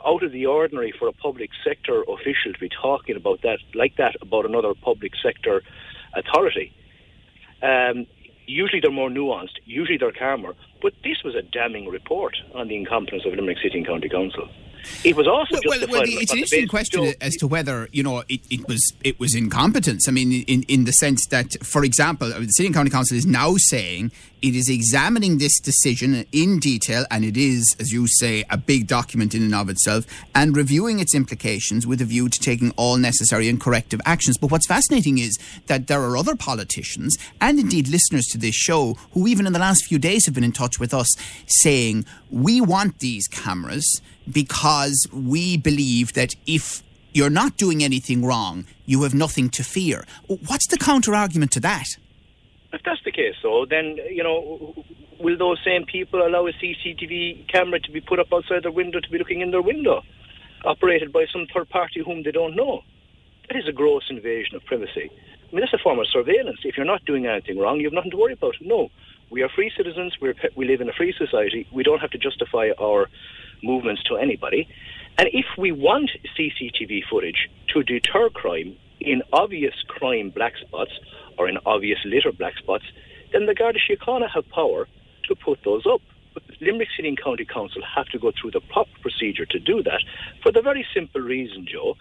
out 0.06 0.22
of 0.22 0.32
the 0.32 0.46
ordinary 0.46 0.94
for 0.98 1.06
a 1.06 1.12
public 1.12 1.50
sector 1.62 2.02
official 2.08 2.54
to 2.54 2.58
be 2.58 2.70
talking 2.70 3.16
about 3.16 3.42
that 3.42 3.58
like 3.74 3.96
that 3.96 4.16
about 4.22 4.46
another 4.46 4.72
public 4.74 5.12
sector 5.22 5.62
authority. 6.14 6.72
Um, 7.64 8.06
usually 8.46 8.80
they're 8.80 8.90
more 8.90 9.08
nuanced, 9.08 9.56
usually 9.64 9.98
they're 9.98 10.12
calmer, 10.12 10.54
but 10.82 10.92
this 11.02 11.22
was 11.24 11.34
a 11.34 11.42
damning 11.42 11.88
report 11.88 12.36
on 12.54 12.68
the 12.68 12.76
incompetence 12.76 13.24
of 13.24 13.32
Limerick 13.32 13.58
City 13.62 13.78
and 13.78 13.86
County 13.86 14.08
Council. 14.08 14.48
It 15.02 15.16
was 15.16 15.26
also 15.26 15.58
well, 15.66 15.80
well, 15.80 15.88
well 15.88 16.02
it's 16.04 16.32
an 16.32 16.38
interesting 16.38 16.68
question 16.68 17.14
as 17.22 17.36
to 17.36 17.46
whether 17.46 17.88
you 17.92 18.02
know 18.02 18.22
it, 18.28 18.40
it, 18.50 18.68
was 18.68 18.92
it 19.02 19.18
was 19.18 19.34
incompetence. 19.34 20.06
I 20.08 20.12
mean, 20.12 20.44
in 20.46 20.62
in 20.64 20.84
the 20.84 20.92
sense 20.92 21.26
that, 21.28 21.54
for 21.62 21.84
example, 21.84 22.28
the 22.28 22.46
City 22.48 22.66
and 22.66 22.74
County 22.74 22.90
Council 22.90 23.16
is 23.16 23.24
now 23.24 23.54
saying 23.56 24.12
it 24.44 24.54
is 24.54 24.68
examining 24.68 25.38
this 25.38 25.58
decision 25.58 26.26
in 26.30 26.58
detail, 26.58 27.06
and 27.10 27.24
it 27.24 27.34
is, 27.34 27.74
as 27.80 27.92
you 27.92 28.06
say, 28.06 28.44
a 28.50 28.58
big 28.58 28.86
document 28.86 29.34
in 29.34 29.42
and 29.42 29.54
of 29.54 29.70
itself, 29.70 30.04
and 30.34 30.54
reviewing 30.54 31.00
its 31.00 31.14
implications 31.14 31.86
with 31.86 32.02
a 32.02 32.04
view 32.04 32.28
to 32.28 32.38
taking 32.38 32.70
all 32.72 32.98
necessary 32.98 33.48
and 33.48 33.58
corrective 33.58 34.02
actions. 34.04 34.36
But 34.36 34.50
what's 34.50 34.66
fascinating 34.66 35.16
is 35.16 35.38
that 35.66 35.86
there 35.86 36.02
are 36.02 36.14
other 36.14 36.36
politicians 36.36 37.16
and 37.40 37.58
indeed 37.58 37.88
listeners 37.88 38.26
to 38.32 38.38
this 38.38 38.54
show 38.54 38.98
who, 39.12 39.26
even 39.26 39.46
in 39.46 39.54
the 39.54 39.58
last 39.58 39.86
few 39.86 39.98
days, 39.98 40.26
have 40.26 40.34
been 40.34 40.44
in 40.44 40.52
touch 40.52 40.78
with 40.78 40.92
us 40.92 41.08
saying 41.46 42.04
we 42.30 42.60
want 42.60 42.98
these 42.98 43.26
cameras 43.28 44.02
because 44.30 45.06
we 45.10 45.56
believe 45.56 46.12
that 46.12 46.34
if 46.46 46.82
you're 47.14 47.30
not 47.30 47.56
doing 47.56 47.82
anything 47.82 48.22
wrong, 48.22 48.66
you 48.84 49.04
have 49.04 49.14
nothing 49.14 49.48
to 49.48 49.64
fear. 49.64 50.04
What's 50.26 50.66
the 50.66 50.76
counter 50.76 51.14
argument 51.14 51.50
to 51.52 51.60
that? 51.60 51.86
Case, 53.14 53.36
though, 53.42 53.66
then, 53.68 53.96
you 54.10 54.22
know, 54.22 54.74
will 55.20 55.38
those 55.38 55.58
same 55.64 55.84
people 55.86 56.26
allow 56.26 56.46
a 56.46 56.52
CCTV 56.52 57.48
camera 57.48 57.80
to 57.80 57.90
be 57.90 58.00
put 58.00 58.18
up 58.18 58.32
outside 58.32 58.64
their 58.64 58.72
window 58.72 59.00
to 59.00 59.10
be 59.10 59.18
looking 59.18 59.40
in 59.40 59.50
their 59.50 59.62
window, 59.62 60.02
operated 60.64 61.12
by 61.12 61.26
some 61.32 61.46
third 61.52 61.68
party 61.68 62.02
whom 62.04 62.22
they 62.22 62.32
don't 62.32 62.56
know? 62.56 62.82
That 63.48 63.56
is 63.56 63.68
a 63.68 63.72
gross 63.72 64.04
invasion 64.10 64.56
of 64.56 64.64
privacy. 64.64 65.10
I 65.10 65.54
mean, 65.54 65.60
that's 65.60 65.74
a 65.74 65.82
form 65.82 65.98
of 65.98 66.06
surveillance. 66.08 66.60
If 66.64 66.76
you're 66.76 66.86
not 66.86 67.04
doing 67.04 67.26
anything 67.26 67.58
wrong, 67.58 67.78
you 67.78 67.86
have 67.86 67.92
nothing 67.92 68.10
to 68.10 68.16
worry 68.16 68.32
about. 68.32 68.54
No, 68.60 68.88
we 69.30 69.42
are 69.42 69.48
free 69.48 69.70
citizens. 69.76 70.16
We're, 70.20 70.34
we 70.56 70.66
live 70.66 70.80
in 70.80 70.88
a 70.88 70.92
free 70.92 71.14
society. 71.16 71.66
We 71.72 71.82
don't 71.82 72.00
have 72.00 72.10
to 72.10 72.18
justify 72.18 72.70
our 72.80 73.08
movements 73.62 74.02
to 74.04 74.16
anybody. 74.16 74.68
And 75.16 75.28
if 75.32 75.46
we 75.56 75.70
want 75.70 76.10
CCTV 76.36 77.02
footage 77.08 77.48
to 77.68 77.82
deter 77.82 78.30
crime 78.30 78.76
in 79.04 79.22
obvious 79.32 79.74
crime 79.88 80.30
black 80.30 80.54
spots 80.56 80.92
or 81.38 81.48
in 81.48 81.58
obvious 81.66 81.98
litter 82.04 82.32
black 82.32 82.56
spots, 82.58 82.84
then 83.32 83.46
the 83.46 83.54
Garda 83.54 83.78
Síochána 83.78 84.30
have 84.30 84.48
power 84.50 84.88
to 85.28 85.34
put 85.34 85.58
those 85.64 85.84
up. 85.86 86.00
But 86.32 86.42
Limerick 86.60 86.88
City 86.96 87.08
and 87.08 87.20
County 87.20 87.44
Council 87.44 87.82
have 87.94 88.06
to 88.06 88.18
go 88.18 88.32
through 88.32 88.52
the 88.52 88.60
proper 88.60 88.90
procedure 89.02 89.46
to 89.46 89.58
do 89.58 89.82
that 89.82 90.02
for 90.42 90.50
the 90.50 90.62
very 90.62 90.86
simple 90.94 91.20
reason, 91.20 91.66
Joe, 91.70 91.96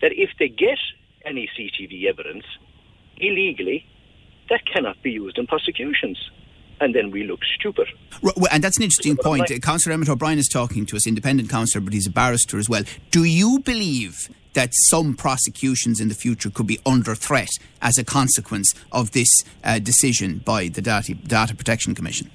that 0.00 0.12
if 0.12 0.30
they 0.38 0.48
get 0.48 0.78
any 1.24 1.48
CCTV 1.56 2.04
evidence 2.06 2.44
illegally, 3.16 3.86
that 4.50 4.66
cannot 4.66 5.02
be 5.02 5.10
used 5.10 5.38
in 5.38 5.46
prosecutions 5.46 6.18
and 6.80 6.94
then 6.94 7.10
we 7.10 7.24
look 7.24 7.40
stupid. 7.58 7.88
And 8.50 8.62
that's 8.62 8.76
an 8.76 8.84
interesting 8.84 9.16
point. 9.16 9.50
Uh, 9.50 9.58
Councillor 9.58 9.94
Emmett 9.94 10.08
O'Brien 10.08 10.38
is 10.38 10.48
talking 10.48 10.86
to 10.86 10.96
us, 10.96 11.06
independent 11.06 11.50
councillor, 11.50 11.82
but 11.82 11.92
he's 11.92 12.06
a 12.06 12.10
barrister 12.10 12.58
as 12.58 12.68
well. 12.68 12.82
Do 13.10 13.24
you 13.24 13.60
believe 13.60 14.28
that 14.54 14.70
some 14.72 15.14
prosecutions 15.14 16.00
in 16.00 16.08
the 16.08 16.14
future 16.14 16.50
could 16.50 16.66
be 16.66 16.78
under 16.86 17.14
threat 17.14 17.50
as 17.82 17.98
a 17.98 18.04
consequence 18.04 18.72
of 18.92 19.10
this 19.12 19.28
uh, 19.62 19.78
decision 19.78 20.38
by 20.44 20.68
the 20.68 20.80
Data, 20.80 21.14
Data 21.14 21.54
Protection 21.54 21.94
Commission? 21.94 22.30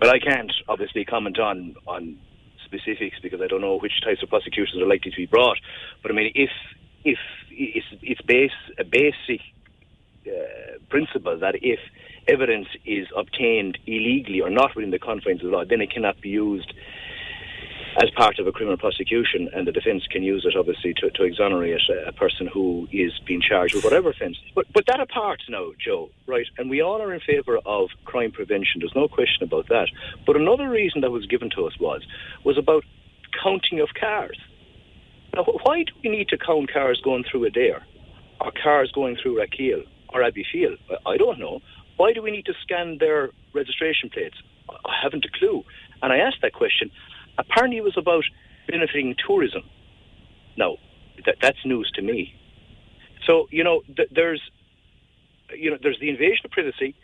Well, 0.00 0.10
I 0.10 0.18
can't 0.18 0.52
obviously 0.68 1.04
comment 1.04 1.38
on 1.38 1.76
on 1.86 2.18
specifics 2.64 3.16
because 3.22 3.40
I 3.40 3.46
don't 3.46 3.60
know 3.60 3.78
which 3.78 4.00
types 4.02 4.22
of 4.22 4.28
prosecutions 4.28 4.82
are 4.82 4.86
likely 4.86 5.10
to 5.10 5.16
be 5.16 5.26
brought. 5.26 5.58
But 6.02 6.10
I 6.10 6.14
mean, 6.14 6.32
if 6.34 6.50
if 7.04 7.18
it's 7.50 7.86
it's 8.02 8.20
base 8.22 8.50
a 8.78 8.84
basic 8.84 9.40
uh, 10.26 10.78
principle 10.88 11.38
that 11.38 11.56
if 11.62 11.78
evidence 12.28 12.68
is 12.84 13.06
obtained 13.16 13.78
illegally 13.86 14.40
or 14.40 14.50
not 14.50 14.74
within 14.74 14.90
the 14.90 14.98
confines 14.98 15.42
of 15.42 15.50
the 15.50 15.56
law, 15.56 15.64
then 15.64 15.80
it 15.80 15.90
cannot 15.90 16.20
be 16.20 16.28
used 16.28 16.72
as 18.02 18.10
part 18.10 18.38
of 18.38 18.46
a 18.46 18.52
criminal 18.52 18.76
prosecution, 18.76 19.48
and 19.54 19.66
the 19.66 19.72
defence 19.72 20.04
can 20.10 20.22
use 20.22 20.44
it 20.44 20.56
obviously 20.58 20.94
to, 20.94 21.10
to 21.10 21.22
exonerate 21.22 21.80
a, 21.88 22.08
a, 22.08 22.12
person 22.12 22.48
who 22.52 22.88
is 22.90 23.12
being 23.26 23.40
charged 23.40 23.74
with 23.74 23.84
whatever 23.84 24.10
offence. 24.10 24.36
But 24.54 24.66
but 24.74 24.84
that 24.86 25.00
apart 25.00 25.40
now, 25.48 25.70
Joe, 25.78 26.10
right? 26.26 26.46
And 26.58 26.68
we 26.68 26.80
all 26.80 27.00
are 27.00 27.14
in 27.14 27.20
favour 27.20 27.58
of 27.64 27.90
crime 28.04 28.32
prevention. 28.32 28.80
There's 28.80 28.94
no 28.96 29.06
question 29.08 29.44
about 29.44 29.68
that. 29.68 29.88
But 30.26 30.36
another 30.36 30.68
reason 30.68 31.02
that 31.02 31.10
was 31.10 31.26
given 31.26 31.50
to 31.50 31.66
us 31.66 31.78
was 31.78 32.02
was 32.44 32.58
about 32.58 32.84
counting 33.42 33.80
of 33.80 33.88
cars. 33.98 34.38
Now, 35.34 35.44
why 35.44 35.84
do 35.84 35.92
we 36.02 36.10
need 36.10 36.28
to 36.28 36.38
count 36.38 36.72
cars 36.72 37.00
going 37.02 37.24
through 37.30 37.48
Adare 37.48 37.82
or 38.40 38.52
cars 38.62 38.90
going 38.92 39.16
through 39.20 39.38
Rathkeale 39.38 39.84
or 40.08 40.20
Abbeyfeale? 40.20 40.78
I 41.06 41.16
don't 41.16 41.38
know. 41.38 41.60
Why 41.96 42.12
do 42.12 42.22
we 42.22 42.30
need 42.30 42.46
to 42.46 42.54
scan 42.62 42.98
their 42.98 43.30
registration 43.52 44.10
plates? 44.10 44.36
I 44.68 44.94
haven't 45.02 45.24
a 45.24 45.38
clue. 45.38 45.64
And 46.02 46.12
I 46.12 46.18
asked 46.18 46.38
that 46.42 46.52
question. 46.52 46.90
Apparently, 47.38 47.78
it 47.78 47.84
was 47.84 47.96
about 47.96 48.24
benefiting 48.68 49.14
tourism. 49.26 49.62
Now, 50.56 50.76
that, 51.26 51.36
that's 51.40 51.58
news 51.64 51.90
to 51.94 52.02
me. 52.02 52.34
So, 53.26 53.46
you 53.50 53.64
know, 53.64 53.82
th- 53.96 54.10
there's, 54.14 54.40
you 55.56 55.70
know, 55.70 55.78
there's 55.82 55.98
the 56.00 56.10
invasion 56.10 56.44
of 56.44 56.50
privacy. 56.50 56.94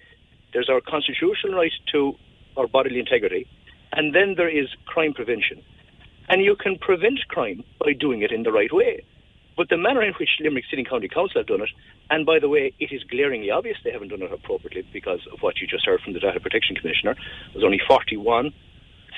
There's 0.53 0.69
our 0.69 0.81
constitutional 0.81 1.55
right 1.55 1.73
to 1.93 2.15
our 2.57 2.67
bodily 2.67 2.99
integrity, 2.99 3.47
and 3.93 4.15
then 4.15 4.35
there 4.37 4.49
is 4.49 4.69
crime 4.87 5.15
prevention. 5.15 5.63
And 6.29 6.43
you 6.43 6.57
can 6.57 6.79
prevent 6.79 7.21
crime 7.29 7.65
by 7.79 7.93
doing 7.93 8.23
it 8.23 8.33
in 8.33 8.43
the 8.43 8.53
right 8.53 8.73
way. 8.73 9.05
But 9.61 9.69
the 9.69 9.77
manner 9.77 10.03
in 10.03 10.15
which 10.15 10.41
Limerick 10.41 10.65
City 10.71 10.81
and 10.81 10.89
County 10.89 11.07
Council 11.07 11.39
have 11.39 11.47
done 11.47 11.61
it, 11.61 11.69
and 12.09 12.25
by 12.25 12.39
the 12.39 12.49
way, 12.49 12.73
it 12.81 12.93
is 12.93 13.05
glaringly 13.05 13.51
obvious 13.51 13.77
they 13.85 13.93
haven't 13.93 14.09
done 14.09 14.23
it 14.23 14.33
appropriately 14.33 14.89
because 14.91 15.21
of 15.31 15.43
what 15.43 15.61
you 15.61 15.67
just 15.67 15.85
heard 15.85 16.01
from 16.01 16.15
the 16.15 16.19
Data 16.19 16.41
Protection 16.41 16.77
Commissioner. 16.77 17.15
There's 17.53 17.63
only 17.63 17.79
41 17.87 18.55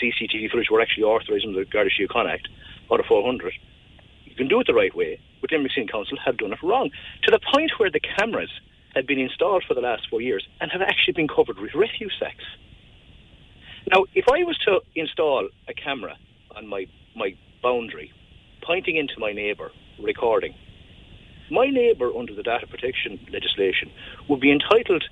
CCTV 0.03 0.51
footage 0.51 0.67
which 0.67 0.71
were 0.73 0.81
actually 0.81 1.05
authorised 1.05 1.47
under 1.47 1.61
the 1.61 1.71
Garda 1.71 1.91
Síochána 1.91 2.35
Act 2.35 2.49
out 2.91 2.99
of 2.99 3.07
400. 3.07 3.53
You 4.25 4.35
can 4.35 4.49
do 4.49 4.59
it 4.59 4.67
the 4.67 4.75
right 4.75 4.93
way, 4.93 5.21
but 5.41 5.53
Limerick 5.53 5.75
City 5.75 5.87
Council 5.87 6.19
have 6.25 6.39
done 6.39 6.53
it 6.53 6.59
wrong 6.61 6.91
to 7.23 7.31
the 7.31 7.39
point 7.55 7.71
where 7.79 7.93
the 7.93 8.01
cameras 8.01 8.51
have 8.97 9.07
been 9.07 9.21
installed 9.21 9.63
for 9.69 9.75
the 9.75 9.81
last 9.81 10.09
four 10.11 10.21
years 10.21 10.45
and 10.61 10.73
have 10.73 10.83
actually 10.83 11.13
been 11.13 11.29
covered 11.29 11.61
with 11.61 11.73
refuse 11.73 12.17
sacks. 12.19 12.43
Now, 13.93 14.07
if 14.17 14.25
I 14.29 14.43
was 14.43 14.59
to 14.67 14.81
install 14.97 15.49
a 15.69 15.73
camera 15.73 16.17
on 16.57 16.67
my, 16.67 16.89
my 17.15 17.37
boundary 17.63 18.13
pointing 18.61 18.97
into 18.97 19.15
my 19.21 19.31
neighbour 19.31 19.71
recording. 20.03 20.55
My 21.51 21.67
neighbour, 21.67 22.11
under 22.17 22.35
the 22.35 22.43
data 22.43 22.67
protection 22.67 23.19
legislation, 23.31 23.91
would 24.29 24.41
be 24.41 24.51
entitled 24.51 25.05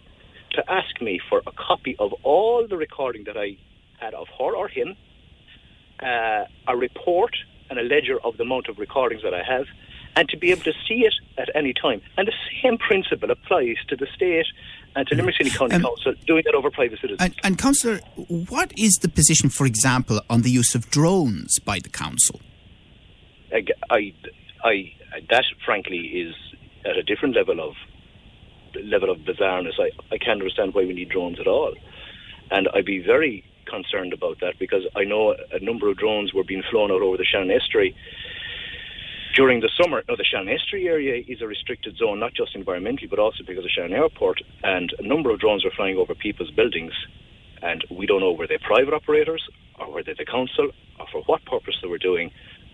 to 0.53 0.71
ask 0.71 1.01
me 1.01 1.21
for 1.29 1.43
a 1.47 1.53
copy 1.53 1.97
of 1.99 2.13
all 2.23 2.67
the 2.67 2.77
recording 2.77 3.25
that 3.25 3.37
I 3.37 3.57
had 3.99 4.15
of 4.15 4.29
her 4.39 4.57
or 4.57 4.69
him, 4.69 4.97
uh, 6.03 6.45
a 6.67 6.77
report 6.77 7.37
and 7.69 7.79
a 7.79 7.83
ledger 7.83 8.19
of 8.25 8.37
the 8.37 8.43
amount 8.43 8.69
of 8.69 8.79
recordings 8.79 9.23
that 9.23 9.35
I 9.35 9.43
have, 9.43 9.67
and 10.17 10.29
to 10.29 10.37
be 10.37 10.51
able 10.51 10.63
to 10.65 10.73
see 10.89 11.05
it 11.05 11.15
at 11.39 11.49
any 11.55 11.73
time. 11.73 12.01
And 12.17 12.27
the 12.27 12.33
same 12.63 12.79
principle 12.79 13.31
applies 13.31 13.77
to 13.89 13.97
the 13.97 14.07
state 14.15 14.47
and 14.97 15.07
to 15.07 15.15
Limerick 15.15 15.37
City 15.37 15.51
County 15.51 15.77
um, 15.77 15.83
Council 15.83 16.15
doing 16.27 16.43
that 16.47 16.55
over 16.55 16.71
private 16.71 17.01
citizens. 17.01 17.21
And, 17.21 17.35
and 17.45 17.59
Councillor, 17.59 18.01
what 18.17 18.73
is 18.77 18.99
the 19.03 19.09
position, 19.09 19.51
for 19.51 19.67
example, 19.67 20.21
on 20.29 20.43
the 20.43 20.51
use 20.51 20.75
of 20.75 20.91
drones 20.91 21.59
by 21.61 21.79
the 21.79 21.89
council? 21.89 22.41
I, 23.53 23.65
I, 23.91 24.13
I 24.65 24.93
that 25.31 25.45
frankly 25.65 25.99
is 25.99 26.35
at 26.85 26.97
a 26.97 27.03
different 27.03 27.37
level 27.37 27.61
of 27.61 27.75
level 28.85 29.11
of 29.11 29.19
bizarreness. 29.19 29.79
I, 29.79 29.91
I 30.15 30.19
can't 30.19 30.41
understand 30.41 30.75
why 30.75 30.85
we 30.85 30.93
need 30.95 31.11
drones 31.11 31.41
at 31.41 31.47
all, 31.47 31.75
and 32.51 32.69
I'd 32.75 32.85
be 32.85 33.03
very 33.05 33.45
concerned 33.67 34.13
about 34.13 34.41
that 34.41 34.59
because 34.59 34.83
I 34.97 35.05
know 35.05 35.35
a 35.53 35.65
number 35.65 35.89
of 35.91 35.97
drones 35.97 36.35
were 36.35 36.45
being 36.45 36.63
flown 36.71 36.91
out 36.91 37.03
over 37.03 37.17
the 37.17 37.25
Shannon 37.25 37.51
Estuary 37.51 37.95
during 39.35 39.61
the 39.61 39.71
summer, 39.81 40.03
now 40.09 40.17
the 40.17 40.25
Shannon 40.25 40.49
Estuary 40.53 40.89
area 40.89 41.23
is 41.27 41.41
a 41.41 41.47
restricted 41.47 41.97
zone, 41.97 42.19
not 42.19 42.35
just 42.35 42.57
environmentally, 42.57 43.09
but 43.09 43.19
also 43.19 43.45
because 43.47 43.65
of 43.65 43.71
Shannon 43.71 43.93
Airport, 43.93 44.43
and 44.65 44.93
a 44.99 45.07
number 45.07 45.31
of 45.31 45.39
drones 45.39 45.65
were 45.65 45.71
flying 45.77 45.97
over 45.97 46.15
people's 46.15 46.51
buildings, 46.51 46.93
and 47.63 47.85
we 47.91 48.07
don't 48.07 48.21
know 48.21 48.33
were 48.33 48.49
they 48.49 48.59
private 48.59 48.93
operators 48.93 49.43
or 49.79 49.93
were 49.93 50.03
they 50.03 50.15
the 50.19 50.25
council 50.25 50.71
or 50.99 51.07
for 51.13 51.23
what 51.27 51.45
purpose 51.45 51.77
they 51.81 51.89
were 51.89 51.99
doing, 51.99 52.31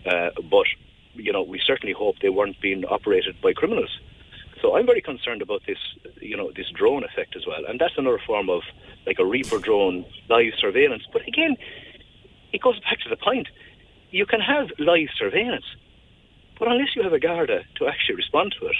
uh, 0.07 0.31
but 0.51 0.67
certainly 1.67 1.93
hope 1.93 2.17
they 2.21 2.29
weren't 2.29 2.61
being 2.61 2.85
operated 2.85 3.41
by 3.43 3.53
criminals. 3.53 3.99
So 4.63 4.77
I'm 4.77 4.87
very 4.87 5.03
concerned 5.03 5.43
about 5.43 5.63
this, 5.67 5.79
you 6.21 6.37
know, 6.37 6.51
this 6.57 6.71
drone 6.75 7.05
effect 7.05 7.37
as 7.37 7.47
well, 7.47 7.65
and 7.69 7.79
that's 7.79 7.95
another 7.99 8.21
form 8.27 8.49
of 8.49 8.63
like 9.07 9.19
a 9.19 9.25
Reaper 9.25 9.59
drone 9.59 10.05
live 10.29 10.55
surveillance. 10.59 11.03
But 11.13 11.27
again, 11.29 11.57
it 12.53 12.63
goes 12.63 12.81
back 12.81 13.01
to 13.01 13.09
the 13.09 13.17
point: 13.17 13.49
you 14.11 14.25
can 14.27 14.41
have 14.41 14.69
live 14.79 15.09
surveillance, 15.19 15.67
but 16.59 16.69
unless 16.69 16.97
you 16.97 17.03
have 17.03 17.13
a 17.13 17.21
Garda 17.21 17.65
to 17.77 17.87
actually 17.87 18.17
respond 18.17 18.55
to 18.61 18.67
it, 18.67 18.77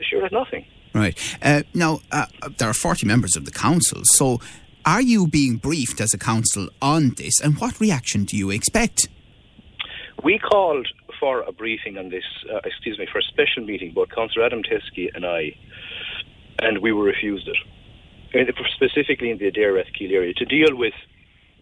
sure, 0.00 0.22
have 0.22 0.32
nothing. 0.32 0.64
Right. 0.94 1.18
Uh, 1.42 1.62
now, 1.74 2.00
uh, 2.10 2.26
there 2.58 2.68
are 2.68 2.74
40 2.74 3.06
members 3.06 3.36
of 3.36 3.44
the 3.44 3.52
council, 3.52 4.00
so 4.04 4.40
are 4.84 5.02
you 5.02 5.26
being 5.26 5.56
briefed 5.56 6.00
as 6.00 6.14
a 6.14 6.18
council 6.18 6.68
on 6.80 7.10
this, 7.16 7.40
and 7.40 7.58
what 7.58 7.80
reaction 7.80 8.24
do 8.24 8.36
you 8.36 8.50
expect? 8.50 9.08
We 10.22 10.38
called 10.38 10.86
for 11.20 11.42
a 11.42 11.52
briefing 11.52 11.98
on 11.98 12.08
this, 12.08 12.24
uh, 12.52 12.60
excuse 12.64 12.98
me, 12.98 13.06
for 13.12 13.18
a 13.18 13.22
special 13.22 13.64
meeting, 13.64 13.92
both 13.92 14.08
Councillor 14.08 14.46
Adam 14.46 14.62
Teskey 14.62 15.14
and 15.14 15.24
I, 15.26 15.54
and 16.60 16.78
we 16.78 16.92
were 16.92 17.04
refused 17.04 17.46
it. 17.46 17.56
And 18.32 18.50
specifically 18.74 19.30
in 19.30 19.38
the 19.38 19.50
Adare 19.50 19.74
Rathkeale 19.74 20.12
area, 20.12 20.34
to 20.34 20.44
deal 20.44 20.74
with, 20.76 20.94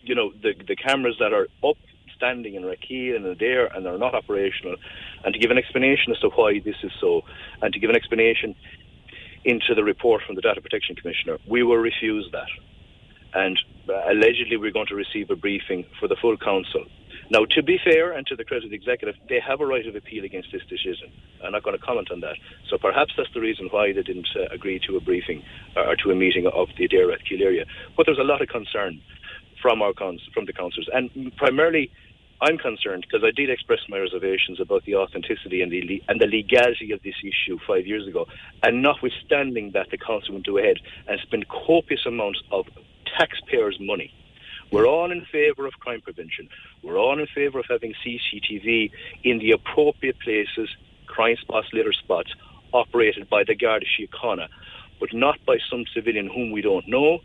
you 0.01 0.15
know, 0.15 0.33
the, 0.43 0.55
the 0.67 0.77
cameras 0.77 1.17
that 1.19 1.33
are 1.33 1.49
up 1.69 1.77
standing 2.17 2.55
in 2.55 2.63
Rathkeale 2.63 3.17
and 3.17 3.25
Adare 3.25 3.75
and 3.75 3.85
they're 3.85 3.99
not 3.99 4.15
operational, 4.15 4.77
and 5.25 5.35
to 5.35 5.41
give 5.41 5.51
an 5.51 5.59
explanation 5.59 6.13
as 6.13 6.21
to 6.21 6.29
why 6.29 6.61
this 6.65 6.77
is 6.83 6.93
so, 7.01 7.23
and 7.63 7.73
to 7.73 7.81
give 7.81 7.91
an 7.91 7.97
explanation 7.97 8.55
into 9.45 9.75
the 9.75 9.85
report 9.85 10.23
from 10.27 10.35
the 10.35 10.43
Data 10.43 10.61
Protection 10.61 10.95
Commissioner. 10.97 11.39
We 11.47 11.63
were 11.63 11.81
refused 11.81 12.33
that. 12.33 12.49
And 13.35 13.59
uh, 13.89 14.11
allegedly, 14.11 14.57
we're 14.57 14.73
going 14.73 14.87
to 14.89 14.95
receive 14.95 15.31
a 15.31 15.37
briefing 15.37 15.85
for 16.01 16.09
the 16.09 16.17
full 16.17 16.37
council. 16.37 16.85
Now, 17.31 17.45
to 17.57 17.63
be 17.63 17.79
fair 17.85 18.13
and 18.13 18.27
to 18.29 18.37
the 18.37 18.45
credit 18.45 18.65
of 18.65 18.71
the 18.71 18.77
executive, 18.77 19.15
they 19.29 19.39
have 19.47 19.61
a 19.61 19.67
right 19.67 19.87
of 19.87 19.95
appeal 19.95 20.25
against 20.25 20.49
this 20.51 20.63
decision. 20.63 21.13
I'm 21.45 21.53
not 21.53 21.63
going 21.63 21.77
to 21.79 21.85
comment 21.85 22.11
on 22.11 22.21
that. 22.21 22.37
So 22.71 22.79
perhaps 22.79 23.13
that's 23.17 23.29
the 23.35 23.41
reason 23.41 23.69
why 23.71 23.93
they 23.93 24.03
didn't 24.03 24.29
uh, 24.35 24.53
agree 24.53 24.81
to 24.89 24.97
a 24.97 25.01
briefing 25.01 25.43
or 25.77 25.95
to 25.97 26.11
a 26.11 26.15
meeting 26.15 26.47
of 26.47 26.69
the 26.79 26.89
Adare 26.89 27.07
Rathkeale 27.13 27.43
area. 27.43 27.67
But 27.97 28.07
there's 28.07 28.19
a 28.19 28.25
lot 28.25 28.41
of 28.41 28.49
concern 28.49 29.03
from 29.61 29.83
our 29.83 29.93
cons- 29.93 30.27
from 30.33 30.47
the 30.47 30.55
councillors, 30.55 30.89
and 30.93 31.11
primarily 31.37 31.91
I'm 32.41 32.57
concerned 32.57 33.05
because 33.07 33.25
I 33.27 33.33
did 33.35 33.51
express 33.51 33.81
my 33.89 33.99
reservations 33.99 34.61
about 34.61 34.85
the 34.85 34.95
authenticity 34.95 35.61
and 35.61 35.71
the 35.73 35.83
le- 35.83 36.05
and 36.09 36.21
the 36.21 36.27
legality 36.27 36.93
of 36.93 37.03
this 37.03 37.17
issue 37.21 37.59
five 37.67 37.87
years 37.87 38.07
ago. 38.07 38.27
And 38.63 38.81
notwithstanding 38.81 39.73
that, 39.75 39.89
the 39.91 39.99
council 39.99 40.35
went 40.35 40.47
ahead 40.47 40.79
and 41.09 41.19
spent 41.21 41.49
copious 41.49 42.07
amounts 42.07 42.41
of 42.53 42.67
taxpayers' 43.19 43.77
money. 43.81 44.15
We're 44.71 44.87
all 44.87 45.11
in 45.11 45.25
favour 45.33 45.67
of 45.67 45.73
crime 45.81 46.01
prevention. 46.03 46.49
We're 46.83 46.99
all 46.99 47.19
in 47.19 47.27
favour 47.35 47.61
of 47.61 47.67
having 47.69 47.95
CCTV 48.05 48.91
in 49.25 49.39
the 49.39 49.53
appropriate 49.53 50.19
places, 50.21 50.69
crime 51.07 51.37
spots, 51.41 51.69
litter 51.73 51.93
spots, 51.93 52.35
operated 52.73 53.31
by 53.31 53.45
the 53.45 53.55
Garda 53.55 53.87
Síochána, 53.87 54.49
but 55.01 55.15
not 55.15 55.39
by 55.47 55.57
some 55.71 55.85
civilian 55.95 56.27
whom 56.27 56.51
we 56.51 56.61
don't 56.61 56.87
know 56.87 57.21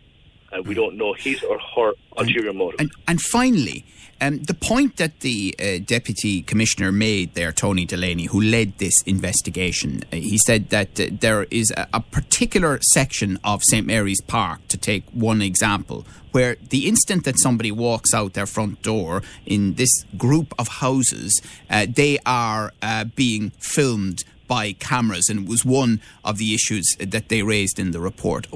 and 0.54 0.68
we 0.68 0.74
don't 0.74 0.96
know 0.96 1.14
his 1.14 1.44
or 1.44 1.60
her 1.76 1.94
ulterior 2.18 2.54
motive. 2.54 2.80
And, 2.80 2.92
and 3.08 3.22
finally, 3.22 3.86
um, 4.22 4.44
the 4.44 4.54
point 4.54 4.98
that 4.98 5.20
the 5.20 5.54
uh, 5.60 5.84
Deputy 5.84 6.44
Commissioner 6.44 6.92
made 6.92 7.34
there, 7.34 7.52
Tony 7.52 7.84
Delaney, 7.84 8.26
who 8.26 8.40
led 8.40 8.78
this 8.78 9.02
investigation, 9.06 10.04
uh, 10.14 10.16
he 10.16 10.38
said 10.38 10.70
that 10.70 10.98
uh, 11.00 11.08
there 11.12 11.44
is 11.52 11.72
a, 11.72 11.88
a 11.94 12.00
particular 12.00 12.80
section 12.94 13.40
of 13.44 13.62
St 13.64 13.86
Mary's 13.86 14.22
Park, 14.22 14.66
to 14.70 14.78
take 14.78 15.04
one 15.12 15.42
example, 15.42 16.06
where 16.32 16.56
the 16.70 16.88
instant 16.88 17.26
that 17.26 17.40
somebody 17.40 17.72
walks 17.72 18.14
out 18.14 18.34
their 18.34 18.46
front 18.46 18.82
door 18.82 19.22
in 19.46 19.74
this 19.74 20.06
group 20.18 20.54
of 20.58 20.68
houses, 20.68 21.42
uh, 21.70 21.86
they 21.94 22.18
are 22.26 22.72
uh, 22.82 23.04
being 23.04 23.50
filmed 23.60 24.24
by 24.48 24.74
cameras, 24.74 25.30
and 25.30 25.42
it 25.42 25.48
was 25.50 25.66
one 25.66 26.00
of 26.24 26.38
the 26.38 26.54
issues 26.54 26.96
that 27.00 27.30
they 27.30 27.42
raised 27.42 27.80
in 27.80 27.92
the 27.92 28.00
report. 28.00 28.48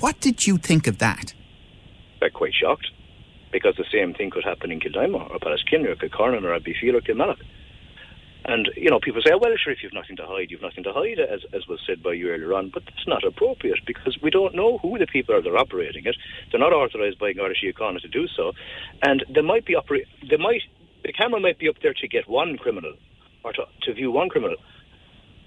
What 0.00 0.20
did 0.20 0.46
you 0.46 0.58
think 0.58 0.86
of 0.86 0.98
that? 0.98 1.32
I'm 2.24 2.30
quite 2.32 2.54
shocked 2.54 2.90
because 3.52 3.76
the 3.76 3.84
same 3.92 4.14
thing 4.14 4.30
could 4.30 4.44
happen 4.44 4.72
in 4.72 4.80
Kildimo 4.80 5.30
or 5.30 5.38
Pallaskenry 5.38 5.90
or 5.90 5.96
Kilcornan 5.96 6.42
or 6.42 6.58
Abbeyfeale 6.58 6.94
or 6.94 7.00
Kilmallock. 7.00 7.40
And, 8.46 8.68
you 8.76 8.90
know, 8.90 8.98
people 9.00 9.22
say, 9.24 9.32
oh, 9.32 9.38
well, 9.40 9.52
sure, 9.56 9.72
if 9.72 9.82
you've 9.82 9.94
nothing 9.94 10.16
to 10.16 10.26
hide, 10.26 10.50
you've 10.50 10.60
nothing 10.60 10.84
to 10.84 10.92
hide, 10.92 11.18
as, 11.18 11.40
as 11.54 11.66
was 11.66 11.80
said 11.86 12.02
by 12.02 12.12
you 12.12 12.28
earlier 12.28 12.52
on. 12.52 12.68
But 12.68 12.84
that's 12.84 13.06
not 13.06 13.24
appropriate 13.24 13.80
because 13.86 14.18
we 14.22 14.30
don't 14.30 14.54
know 14.54 14.78
who 14.78 14.98
the 14.98 15.06
people 15.06 15.34
are 15.34 15.40
that 15.40 15.48
are 15.48 15.56
operating 15.56 16.04
it. 16.04 16.16
They're 16.50 16.60
not 16.60 16.74
authorised 16.74 17.18
by 17.18 17.32
Garda 17.32 17.54
Síochána 17.54 18.00
to 18.02 18.08
do 18.08 18.26
so. 18.28 18.52
And 19.02 19.24
they 19.34 19.40
might 19.40 19.64
be 19.64 19.74
operate. 19.74 20.06
they 20.28 20.36
might, 20.36 20.60
the 21.04 21.12
camera 21.12 21.40
might 21.40 21.58
be 21.58 21.68
up 21.68 21.76
there 21.82 21.94
to 21.94 22.08
get 22.08 22.28
one 22.28 22.58
criminal 22.58 22.94
or 23.44 23.52
to, 23.54 23.64
to 23.82 23.94
view 23.94 24.10
one 24.10 24.28
criminal. 24.28 24.56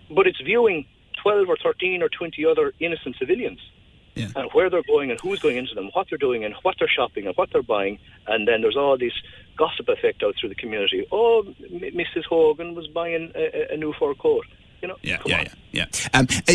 But 0.10 0.26
it's 0.26 0.42
viewing 0.42 0.88
12 1.22 1.50
or 1.50 1.58
13 1.62 2.02
or 2.02 2.10
20 2.10 2.46
other 2.46 2.74
innocent 2.80 3.16
civilians 3.20 3.60
yeah. 4.20 4.28
and 4.36 4.50
where 4.54 4.70
they're 4.70 4.84
going 4.84 5.12
and 5.12 5.20
who's 5.20 5.40
going 5.40 5.58
into 5.58 5.76
them, 5.76 5.90
what 5.94 6.08
they're 6.10 6.18
doing 6.18 6.44
and 6.44 6.54
what 6.64 6.76
they're 6.80 6.88
shopping 6.88 7.28
and 7.28 7.36
what 7.36 7.50
they're 7.52 7.64
buying. 7.64 8.00
And 8.28 8.48
then 8.48 8.62
there's 8.62 8.78
all 8.78 8.98
this 8.98 9.14
gossip 9.58 9.90
effect 9.90 10.24
out 10.24 10.36
through 10.40 10.50
the 10.50 10.56
community. 10.56 11.06
Oh, 11.12 11.44
M- 11.46 11.80
Mrs. 11.80 12.26
Hogan 12.30 12.76
was 12.76 12.88
buying 12.88 13.32
a, 13.36 13.74
a 13.74 13.78
new 13.78 13.94
fur 13.94 14.14
coat. 14.14 14.46
You 14.82 14.90
know, 14.90 14.96
Yeah, 15.02 15.18
yeah, 15.26 15.42
yeah, 15.72 15.86
yeah. 15.92 16.10
Um, 16.14 16.28
uh, 16.48 16.54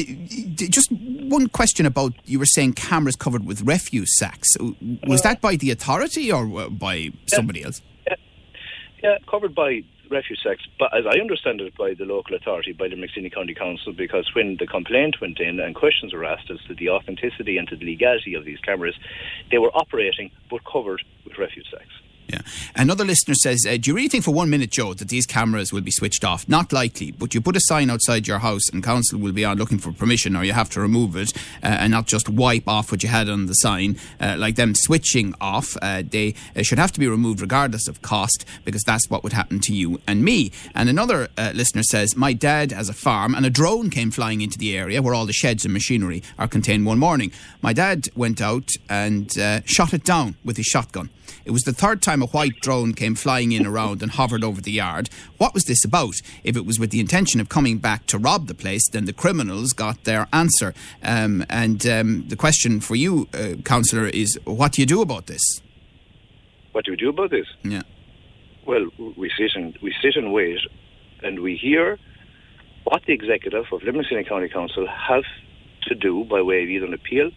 just 0.69 0.93
one 0.93 1.49
question 1.49 1.87
about 1.87 2.13
you 2.25 2.39
were 2.39 2.47
saying 2.47 2.75
cameras 2.75 3.17
covered 3.17 3.45
with 3.45 3.63
refuse 3.63 4.17
sacks. 4.17 4.49
Was 5.09 5.23
that 5.23 5.41
by 5.41 5.57
the 5.57 5.73
authority 5.73 6.31
or 6.31 6.61
uh, 6.61 6.69
by 6.69 7.13
somebody 7.27 7.65
else? 7.65 7.83
Yeah, 9.03 9.19
covered 9.29 9.55
by 9.55 9.83
refuse 10.13 10.41
sacks, 10.43 10.63
but 10.79 10.97
as 10.97 11.05
I 11.07 11.19
understand 11.21 11.61
it, 11.61 11.77
by 11.77 11.95
the 11.95 12.05
local 12.05 12.37
authority, 12.37 12.73
by 12.73 12.89
the 12.89 12.97
McSinney 12.97 13.33
County 13.33 13.55
Council, 13.55 13.93
because 13.93 14.31
when 14.35 14.57
the 14.59 14.67
complaint 14.67 15.17
went 15.21 15.41
in 15.41 15.59
and 15.59 15.75
questions 15.75 16.13
were 16.13 16.25
asked 16.25 16.51
as 16.51 16.59
to 16.69 16.75
the 16.75 16.91
authenticity 16.91 17.57
and 17.59 17.67
to 17.69 17.77
the 17.77 17.85
legality 17.85 18.35
of 18.35 18.45
these 18.45 18.61
cameras, 18.61 18.95
they 19.51 19.59
were 19.59 19.71
operating 19.75 20.31
but 20.51 20.61
covered 20.71 21.03
with 21.25 21.39
refuse 21.39 21.67
sacks. 21.71 22.02
Yeah. 22.33 22.41
Another 22.75 23.05
listener 23.05 23.35
says, 23.35 23.67
uh, 23.69 23.77
Do 23.79 23.91
you 23.91 23.95
really 23.95 24.09
think 24.09 24.25
for 24.25 24.31
one 24.33 24.49
minute, 24.49 24.71
Joe, 24.71 24.95
that 24.95 25.09
these 25.09 25.27
cameras 25.27 25.71
will 25.71 25.83
be 25.83 25.91
switched 25.91 26.25
off? 26.25 26.49
Not 26.49 26.73
likely, 26.73 27.13
but 27.13 27.35
you 27.35 27.43
put 27.43 27.57
a 27.57 27.61
sign 27.61 27.91
outside 27.91 28.27
your 28.27 28.39
house 28.39 28.71
and 28.73 28.83
council 28.83 29.19
will 29.19 29.33
be 29.33 29.45
on 29.45 29.59
looking 29.59 29.79
for 29.79 29.93
permission 29.93 30.35
or 30.35 30.43
you 30.43 30.55
have 30.55 30.71
to 30.71 30.81
remove 30.81 31.15
it 31.15 31.37
uh, 31.63 31.67
and 31.67 31.91
not 31.91 32.07
just 32.07 32.31
wipe 32.31 32.67
off 32.67 32.91
what 32.91 33.03
you 33.03 33.11
had 33.11 33.29
on 33.29 33.47
the 33.47 33.53
sign. 33.53 33.99
Uh, 34.19 34.37
like 34.39 34.57
them 34.57 34.75
switching 34.75 35.35
off, 35.43 35.77
uh, 35.83 36.03
they 36.09 36.35
uh, 36.57 36.63
should 36.63 36.79
have 36.79 36.91
to 36.93 37.01
be 37.01 37.07
removed 37.07 37.43
regardless 37.43 37.87
of 37.87 38.01
cost 38.01 38.47
because 38.65 38.83
that's 38.85 39.11
what 39.11 39.23
would 39.23 39.35
happen 39.35 39.61
to 39.61 39.75
you 39.75 40.01
and 40.07 40.25
me. 40.25 40.53
And 40.75 40.89
another 40.89 41.29
uh, 41.37 41.53
listener 41.55 41.83
says, 41.83 42.17
My 42.17 42.33
dad 42.33 42.73
has 42.73 42.89
a 42.89 42.95
farm 42.95 43.35
and 43.35 43.45
a 43.45 43.51
drone 43.51 43.91
came 43.91 44.11
flying 44.11 44.41
into 44.41 44.57
the 44.57 44.75
area 44.75 45.03
where 45.03 45.13
all 45.13 45.27
the 45.27 45.35
sheds 45.35 45.67
and 45.67 45.75
machinery 45.75 46.23
are 46.39 46.49
contained 46.49 46.87
one 46.87 46.99
morning. 46.99 47.31
My 47.61 47.75
dad 47.75 48.09
went 48.17 48.41
out 48.41 48.71
and 48.89 49.31
shot 49.67 49.93
it 49.93 50.05
down 50.05 50.37
with 50.43 50.57
his 50.57 50.67
shotgun. 50.67 51.11
It 51.45 51.51
was 51.51 51.63
the 51.63 51.73
third 51.73 52.03
time 52.03 52.22
a 52.23 52.27
white 52.27 52.61
drone 52.61 52.95
came 52.95 53.15
flying 53.15 53.53
in 53.53 53.67
around 53.67 54.03
and 54.03 54.13
hovered 54.13 54.43
over 54.43 54.61
the 54.61 54.73
yard. 54.73 55.11
What 55.39 55.55
was 55.55 55.65
this 55.65 55.85
about? 55.85 56.15
If 56.45 56.57
it 56.57 56.65
was 56.65 56.79
with 56.79 56.91
the 56.91 57.01
intention 57.01 57.41
of 57.41 57.49
coming 57.49 57.79
back 57.79 58.07
to 58.07 58.19
rob 58.19 58.47
the 58.47 58.55
place, 58.55 58.89
then 58.89 59.05
the 59.05 59.13
criminals 59.13 59.73
got 59.73 60.05
their 60.05 60.29
answer. 60.33 60.73
Um, 61.03 61.45
and 61.51 61.87
um, 61.87 62.29
the 62.29 62.37
question 62.37 62.81
for 62.81 62.95
you, 62.97 63.29
uh, 63.35 63.55
councillor, 63.65 64.07
is 64.07 64.39
what 64.45 64.73
do 64.73 64.83
you 64.83 64.87
do 64.87 65.03
about 65.03 65.27
this? 65.27 65.43
What 66.73 66.85
do 66.87 66.93
we 66.93 66.97
do 66.97 67.11
about 67.11 67.31
this? 67.31 67.47
Yeah. 67.63 67.83
Well, 68.67 68.87
we 69.17 69.31
sit 69.37 69.53
and 69.55 69.77
we 69.83 69.95
sit 70.01 70.17
and 70.17 70.33
wait, 70.33 70.61
and 71.23 71.41
we 71.41 71.57
hear 71.57 71.99
what 72.85 73.03
the 73.07 73.13
executive 73.13 73.67
of 73.73 73.83
Limerick 73.83 74.29
County 74.29 74.49
Council 74.49 74.87
have 74.87 75.25
to 75.83 75.95
do 75.95 76.25
by 76.25 76.41
way 76.43 76.63
of 76.63 76.69
either 76.69 76.87
an 76.87 76.95
appeal 76.95 77.31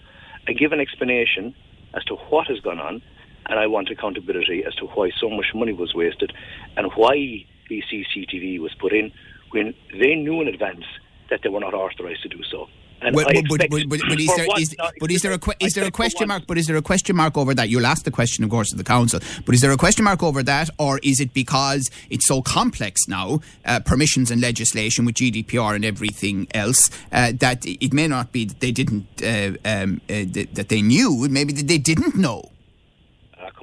and 0.47 0.57
give 0.57 0.71
an 0.71 0.79
explanation 0.79 1.55
as 1.93 2.03
to 2.05 2.15
what 2.29 2.47
has 2.47 2.59
gone 2.59 2.79
on. 2.79 3.01
And 3.47 3.59
I 3.59 3.67
want 3.67 3.89
accountability 3.89 4.63
as 4.65 4.73
to 4.75 4.85
why 4.87 5.11
so 5.19 5.29
much 5.29 5.47
money 5.53 5.73
was 5.73 5.93
wasted 5.93 6.33
and 6.77 6.91
why 6.95 7.45
the 7.69 7.83
CCTV 7.91 8.59
was 8.59 8.73
put 8.79 8.93
in 8.93 9.11
when 9.51 9.73
they 9.91 10.15
knew 10.15 10.41
in 10.41 10.47
advance 10.47 10.85
that 11.29 11.41
they 11.43 11.49
were 11.49 11.59
not 11.59 11.73
authorised 11.73 12.23
to 12.23 12.29
do 12.29 12.41
so. 12.51 12.67
And 13.01 13.15
Well, 13.15 13.25
but, 13.25 13.69
but, 13.69 13.69
but, 13.69 13.89
but 13.89 14.19
is 14.19 14.35
there, 14.35 14.47
once- 14.47 14.61
is, 14.61 14.75
no, 14.79 14.89
but 14.99 15.11
is 15.11 15.21
there 15.21 15.33
a 15.33 15.39
is 15.59 15.73
there 15.73 15.85
a 15.85 15.91
question 15.91 16.27
mark? 16.27 16.47
But 16.47 16.57
is 16.57 16.65
there 16.65 16.77
a 16.77 16.81
question 16.81 17.15
mark 17.15 17.37
over 17.37 17.53
that? 17.53 17.69
You'll 17.69 17.85
ask 17.85 18.03
the 18.03 18.11
question, 18.11 18.43
of 18.43 18.49
course, 18.49 18.69
to 18.69 18.77
the 18.77 18.83
council. 18.83 19.19
But 19.45 19.53
is 19.53 19.61
there 19.61 19.71
a 19.71 19.77
question 19.77 20.05
mark 20.05 20.23
over 20.23 20.41
that, 20.43 20.69
or 20.79 20.99
is 21.03 21.19
it 21.19 21.33
because 21.33 21.91
it's 22.09 22.25
so 22.25 22.41
complex 22.41 23.01
now, 23.07 23.41
uh, 23.65 23.81
permissions 23.81 24.31
and 24.31 24.41
legislation 24.41 25.05
with 25.05 25.15
GDPR 25.15 25.75
and 25.75 25.83
everything 25.83 26.47
else, 26.53 26.89
uh, 27.11 27.33
that 27.39 27.65
it 27.65 27.93
may 27.93 28.07
not 28.07 28.31
be 28.31 28.45
that 28.45 28.59
they 28.61 28.71
didn't 28.71 29.07
uh, 29.21 29.51
um, 29.65 30.01
uh, 30.09 30.23
that 30.53 30.67
they 30.69 30.81
knew, 30.81 31.27
maybe 31.29 31.51
that 31.53 31.67
they 31.67 31.77
didn't 31.77 32.15
know. 32.15 32.49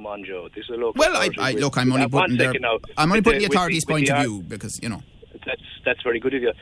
Come 0.03 0.11
on, 0.15 0.25
Joe. 0.25 0.49
This 0.53 0.65
is 0.65 0.71
a 0.71 0.73
local 0.73 0.95
Well, 0.99 1.17
I, 1.17 1.29
I 1.38 1.53
look, 1.53 1.79
I'm 1.79 1.93
only 1.93 2.09
putting 2.09 2.37
their, 2.37 2.53
now. 2.55 2.81
I'm 2.97 3.12
only 3.12 3.23
putting 3.23 3.38
the 3.38 3.47
with 3.47 3.55
authority's 3.55 3.85
with 3.87 3.95
point 3.95 4.09
the 4.09 4.17
of 4.17 4.23
view 4.25 4.43
because 4.43 4.83
you 4.83 4.88
know. 4.88 5.01
That's 5.47 5.62
that's 5.85 6.03
very 6.03 6.19
good 6.19 6.35
of 6.35 6.43
you. 6.43 6.53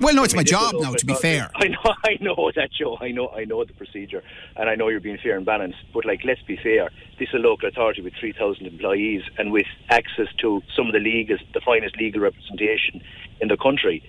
Well, 0.00 0.14
no, 0.14 0.24
it's 0.24 0.32
I 0.32 0.36
my 0.36 0.40
mean, 0.40 0.44
this 0.44 0.50
job 0.52 0.74
now, 0.80 0.94
to 0.94 1.04
be 1.04 1.12
fair. 1.12 1.50
I 1.56 1.68
know, 1.68 1.94
I 2.04 2.16
know 2.22 2.50
that, 2.56 2.70
Joe. 2.72 2.96
I 2.98 3.10
know, 3.10 3.28
I 3.28 3.44
know 3.44 3.62
the 3.66 3.74
procedure, 3.74 4.22
and 4.56 4.70
I 4.70 4.76
know 4.76 4.88
you're 4.88 5.00
being 5.00 5.18
fair 5.22 5.36
and 5.36 5.44
balanced. 5.44 5.76
But 5.92 6.06
like, 6.06 6.20
let's 6.24 6.40
be 6.40 6.56
fair. 6.56 6.88
This 7.18 7.28
is 7.28 7.34
a 7.34 7.38
local 7.38 7.68
authority 7.68 8.00
with 8.00 8.14
3,000 8.18 8.64
employees 8.64 9.24
and 9.36 9.52
with 9.52 9.66
access 9.90 10.28
to 10.40 10.62
some 10.74 10.86
of 10.86 10.94
the 10.94 10.98
legal, 10.98 11.36
the 11.52 11.60
finest 11.60 11.98
legal 11.98 12.22
representation 12.22 13.02
in 13.42 13.48
the 13.48 13.58
country. 13.58 14.02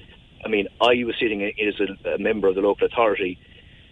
I 0.45 0.47
mean, 0.47 0.67
I 0.79 1.03
was 1.03 1.15
sitting 1.19 1.43
as 1.43 1.75
a, 1.81 2.11
a 2.11 2.17
member 2.19 2.47
of 2.47 2.55
the 2.55 2.61
local 2.61 2.87
authority 2.87 3.37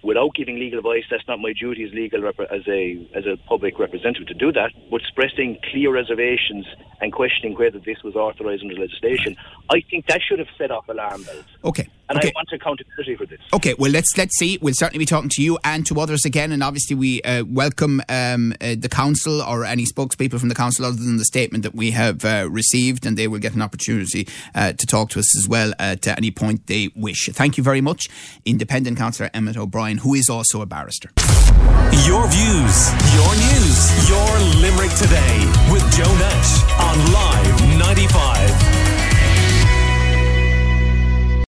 without 0.06 0.36
giving 0.36 0.60
legal 0.60 0.80
advice. 0.80 1.04
That's 1.10 1.28
not 1.28 1.40
my 1.40 1.52
duty 1.54 1.84
as 1.84 1.92
legal 1.94 2.22
rep- 2.22 2.40
as 2.40 2.62
a 2.68 3.06
as 3.16 3.26
a 3.26 3.38
public 3.48 3.80
representative 3.80 4.28
to 4.28 4.34
do 4.34 4.52
that. 4.54 4.72
But 4.90 5.02
expressing 5.02 5.58
clear 5.72 5.92
reservations 5.92 6.66
and 7.02 7.12
questioning 7.12 7.58
whether 7.58 7.80
this 7.80 8.04
was 8.04 8.16
authorised 8.16 8.62
under 8.62 8.76
legislation, 8.76 9.36
I 9.70 9.82
think 9.90 10.06
that 10.08 10.22
should 10.22 10.40
have 10.40 10.48
set 10.58 10.72
off 10.72 10.88
alarm 10.88 11.24
bells. 11.24 11.46
Okay. 11.64 11.88
And 12.10 12.20
okay. 12.20 12.30
I 12.30 12.32
want 12.36 12.52
accountability 12.52 13.16
for 13.16 13.26
this. 13.26 13.40
Okay, 13.54 13.74
well 13.78 13.92
let's 13.92 14.16
let's 14.18 14.38
see. 14.38 14.58
We'll 14.62 14.74
certainly 14.74 15.00
be 15.00 15.06
talking 15.06 15.30
to 15.30 15.42
you 15.42 15.58
and 15.64 15.86
to 15.88 16.00
others 16.00 16.26
again, 16.26 16.52
and 16.52 16.64
obviously 16.64 16.96
we 16.96 17.22
uh, 17.24 17.44
welcome 17.48 18.02
um, 18.10 18.54
uh, 18.62 18.76
the 18.78 18.90
council 18.90 19.42
or 19.42 19.66
any 19.66 19.86
spokespeople 19.86 20.40
from 20.40 20.50
the 20.50 20.56
council 20.56 20.86
other 20.86 20.98
than 20.98 21.18
the 21.18 21.26
statement 21.26 21.64
that 21.64 21.74
we 21.74 21.92
have 21.92 22.24
uh, 22.24 22.48
received, 22.50 23.06
and 23.06 23.18
they 23.18 23.28
will 23.28 23.40
get 23.40 23.56
an 23.56 23.62
opportunity 23.62 24.28
uh, 24.54 24.74
to 24.74 24.86
talk 24.86 25.10
to 25.10 25.20
us 25.20 25.38
as 25.38 25.48
well 25.48 25.74
at 25.80 26.08
any 26.08 26.32
point 26.32 26.68
they 26.68 26.90
wish. 26.96 27.30
Thank 27.34 27.58
you 27.58 27.64
very 27.64 27.82
much, 27.82 28.08
Independent 28.46 28.98
Councillor 28.98 29.30
Emmett 29.34 29.58
O'Brien, 29.58 29.98
who 29.98 30.14
is 30.14 30.30
also 30.30 30.62
a 30.62 30.66
barrister. 30.66 31.10
Your 32.06 32.28
views, 32.28 32.92
your 33.16 33.34
news, 33.36 34.10
your 34.10 34.30
Limerick 34.62 34.94
today 34.96 35.38
with 35.72 35.84
Joe 35.96 36.14
Nash 36.18 36.64
on 36.80 37.14
Live 37.14 37.36